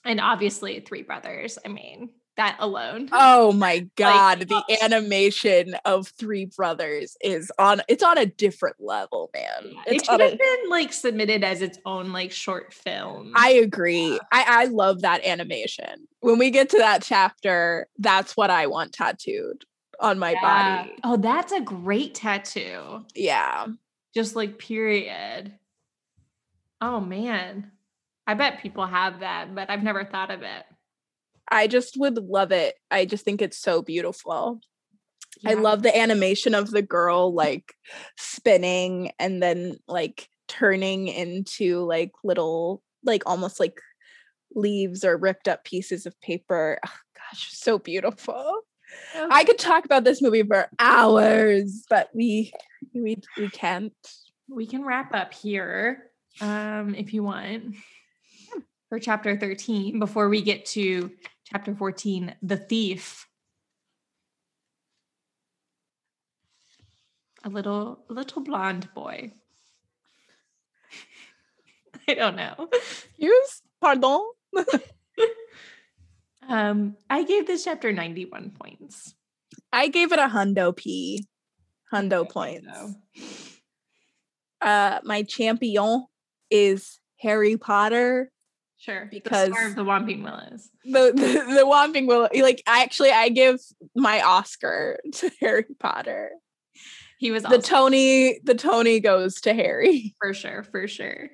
and 0.05 0.20
obviously 0.20 0.80
Three 0.80 1.03
Brothers. 1.03 1.59
I 1.64 1.68
mean 1.68 2.11
that 2.39 2.57
alone. 2.59 3.11
Oh 3.12 3.53
my 3.53 3.80
god, 3.97 4.41
the 4.49 4.57
uh, 4.57 4.62
animation 4.82 5.74
of 5.84 6.09
Three 6.09 6.47
Brothers 6.47 7.16
is 7.20 7.53
on 7.59 7.82
it's 7.89 8.03
on 8.03 8.16
a 8.16 8.24
different 8.24 8.76
level, 8.80 9.28
man. 9.34 9.45
Yeah, 9.64 9.82
it 9.95 10.05
should 10.07 10.20
a- 10.20 10.36
been 10.36 10.70
like 10.70 10.93
submitted 10.95 11.45
as 11.45 11.61
its 11.61 11.78
own 11.84 12.12
like 12.12 12.32
short 12.32 12.72
film. 12.72 13.32
I 13.36 13.51
agree. 13.51 14.18
I, 14.32 14.45
I 14.49 14.64
love 14.66 15.03
that 15.03 15.24
animation. 15.26 16.09
When 16.20 16.39
we 16.39 16.51
get 16.51 16.70
to 16.70 16.78
that 16.78 17.03
chapter, 17.03 17.86
that's 17.99 18.36
what 18.36 18.51
I 18.51 18.66
want 18.68 18.93
tattooed 18.95 19.64
on 20.01 20.18
my 20.18 20.30
Yeah. 20.32 20.76
body. 20.82 20.93
Oh, 21.05 21.16
that's 21.18 21.53
a 21.53 21.61
great 21.61 22.14
tattoo. 22.14 23.05
Yeah. 23.14 23.66
just 24.14 24.34
like 24.34 24.59
period. 24.59 25.53
Oh 26.80 27.01
man. 27.01 27.72
I 28.26 28.34
bet 28.34 28.61
people 28.61 28.86
have 28.86 29.20
that, 29.20 29.55
but 29.55 29.70
I've 29.70 29.82
never 29.82 30.05
thought 30.05 30.30
of 30.30 30.43
it. 30.43 30.64
I 31.51 31.66
just 31.66 31.96
would 31.99 32.18
love 32.18 32.53
it. 32.53 32.74
I 32.90 33.05
just 33.05 33.24
think 33.24 33.42
it's 33.42 33.59
so 33.59 33.82
beautiful. 33.82 34.61
I 35.46 35.55
love 35.55 35.82
the 35.82 35.96
animation 35.96 36.55
of 36.55 36.70
the 36.70 36.82
girl 36.82 37.32
like 37.32 37.74
spinning 38.16 39.12
and 39.20 39.42
then 39.42 39.76
like 39.86 40.28
turning 40.49 41.07
into 41.09 41.84
like 41.84 42.11
little, 42.24 42.82
like 43.05 43.22
almost 43.24 43.61
like 43.61 43.80
leaves 44.55 45.05
or 45.05 45.16
ripped 45.16 45.46
up 45.46 45.64
pieces 45.64 46.07
of 46.07 46.20
paper. 46.20 46.78
Oh, 46.84 46.90
gosh, 47.14 47.51
so 47.53 47.78
beautiful. 47.78 48.62
I 49.14 49.44
could 49.44 49.59
talk 49.59 49.84
about 49.84 50.05
this 50.05 50.22
movie 50.22 50.42
for 50.42 50.68
hours, 50.78 51.84
but 51.88 52.09
we 52.14 52.53
we 52.94 53.18
we 53.36 53.51
can't. 53.51 53.92
we 54.49 54.66
can 54.66 54.84
wrap 54.84 55.14
up 55.14 55.34
here 55.34 56.11
um 56.40 56.94
if 56.94 57.12
you 57.12 57.22
want 57.22 57.74
for 58.88 58.99
chapter 58.99 59.36
13 59.36 59.99
before 59.99 60.28
we 60.28 60.40
get 60.40 60.64
to 60.64 61.11
chapter 61.51 61.74
14 61.74 62.34
the 62.42 62.57
thief 62.57 63.26
a 67.44 67.49
little 67.49 68.05
little 68.09 68.42
blonde 68.42 68.88
boy 68.94 69.32
i 72.09 72.14
don't 72.14 72.36
know 72.36 72.68
Use 73.16 73.62
pardon. 73.80 74.20
um 76.49 76.96
i 77.09 77.22
gave 77.22 77.46
this 77.46 77.64
chapter 77.64 77.92
91 77.92 78.51
points 78.51 79.14
I 79.72 79.88
gave 79.88 80.12
it 80.12 80.18
a 80.18 80.28
hundo 80.28 80.74
p, 80.74 81.26
hundo 81.92 82.28
points. 82.28 82.68
Uh, 84.61 84.99
my 85.05 85.22
champion 85.22 86.07
is 86.51 87.01
Harry 87.20 87.57
Potter. 87.57 88.30
Sure. 88.78 89.08
Because- 89.10 89.50
the 89.50 89.72
the 89.76 89.84
Whomping 89.84 90.22
Willows. 90.22 90.70
The 90.84 91.12
the, 91.14 91.54
the 91.54 91.64
Whomping 91.66 92.06
Willow. 92.06 92.28
Like 92.34 92.62
I 92.66 92.82
actually 92.82 93.10
I 93.10 93.28
give 93.28 93.58
my 93.96 94.20
Oscar 94.22 94.98
to 95.14 95.30
Harry 95.40 95.66
Potter. 95.78 96.30
He 97.18 97.32
was 97.32 97.42
The 97.42 97.58
Tony 97.58 98.38
the 98.44 98.54
Tony 98.54 99.00
goes 99.00 99.40
to 99.42 99.52
Harry. 99.52 100.14
for 100.20 100.32
sure, 100.32 100.62
for 100.62 100.86
sure. 100.86 101.30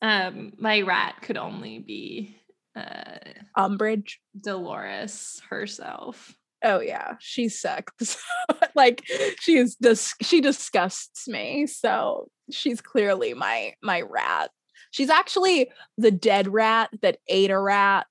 Um, 0.00 0.52
my 0.58 0.82
rat 0.82 1.16
could 1.22 1.36
only 1.36 1.78
be 1.80 2.36
uh 2.76 3.18
Umbridge. 3.56 4.14
Dolores 4.40 5.42
herself. 5.50 6.36
Oh 6.62 6.80
yeah, 6.80 7.14
she 7.20 7.48
sucks. 7.48 8.16
like 8.76 9.02
she's 9.40 9.70
is 9.70 9.76
dis- 9.76 10.14
she 10.22 10.40
disgusts 10.40 11.26
me. 11.26 11.66
So 11.66 12.28
she's 12.50 12.80
clearly 12.80 13.34
my 13.34 13.74
my 13.82 14.02
rat. 14.02 14.50
She's 14.94 15.10
actually 15.10 15.70
the 15.98 16.12
dead 16.12 16.46
rat 16.46 16.88
that 17.02 17.18
ate 17.26 17.50
a 17.50 17.58
rat. 17.58 18.06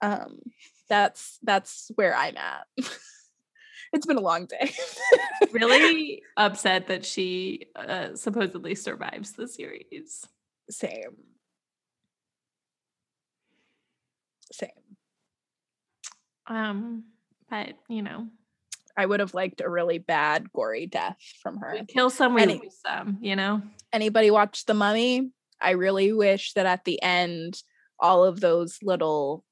Um 0.00 0.38
that's 0.88 1.40
that's 1.42 1.90
where 1.96 2.14
I'm 2.14 2.36
at. 2.36 2.68
it's 3.92 4.06
been 4.06 4.18
a 4.18 4.20
long 4.20 4.46
day. 4.46 4.70
Really 5.52 6.22
upset 6.36 6.86
that 6.88 7.04
she 7.04 7.66
uh, 7.74 8.14
supposedly 8.14 8.74
survives 8.76 9.32
the 9.32 9.48
series. 9.48 10.24
Same. 10.70 11.16
Same. 14.52 14.68
Um, 16.46 17.04
but 17.50 17.74
you 17.88 18.02
know, 18.02 18.28
I 18.96 19.06
would 19.06 19.20
have 19.20 19.32
liked 19.34 19.60
a 19.62 19.70
really 19.70 19.98
bad 19.98 20.52
gory 20.52 20.86
death 20.86 21.16
from 21.42 21.56
her. 21.58 21.72
we 21.80 21.86
kill 21.86 22.10
some, 22.10 22.34
we 22.34 22.42
Any- 22.42 22.60
lose 22.62 22.76
some. 22.84 23.18
You 23.22 23.36
know. 23.36 23.62
anybody 23.92 24.30
watch 24.30 24.66
The 24.66 24.74
Mummy? 24.74 25.30
I 25.60 25.70
really 25.70 26.12
wish 26.12 26.52
that 26.54 26.66
at 26.66 26.84
the 26.84 27.02
end, 27.02 27.62
all 27.98 28.24
of 28.24 28.40
those 28.40 28.78
little 28.82 29.44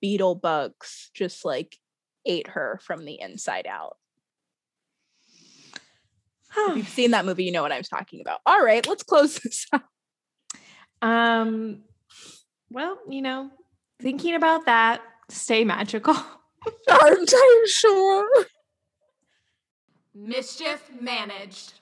beetle 0.00 0.34
bugs 0.34 1.10
just 1.14 1.44
like 1.44 1.76
ate 2.26 2.48
her 2.48 2.80
from 2.82 3.04
the 3.04 3.20
inside 3.20 3.66
out. 3.66 3.96
If 6.56 6.76
you've 6.76 6.88
seen 6.88 7.12
that 7.12 7.24
movie, 7.26 7.44
you 7.44 7.52
know 7.52 7.62
what 7.62 7.72
I'm 7.72 7.82
talking 7.82 8.20
about. 8.20 8.40
All 8.46 8.62
right, 8.62 8.86
let's 8.86 9.02
close 9.02 9.38
this 9.44 9.66
out. 9.72 9.82
Um, 11.00 11.82
well, 12.70 12.98
you 13.08 13.22
know, 13.22 13.50
thinking 14.00 14.34
about 14.34 14.66
that, 14.66 15.02
stay 15.28 15.64
magical. 15.64 16.14
Charmed, 16.88 17.34
I'm 17.34 17.68
sure. 17.68 18.44
Mischief 20.14 20.90
managed. 21.00 21.74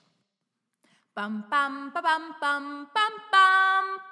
Bum 1.17 1.43
bum 1.51 1.91
ba 1.93 2.01
bum 2.03 2.25
bum 2.41 2.87
bum 2.95 3.15
bum. 3.33 4.10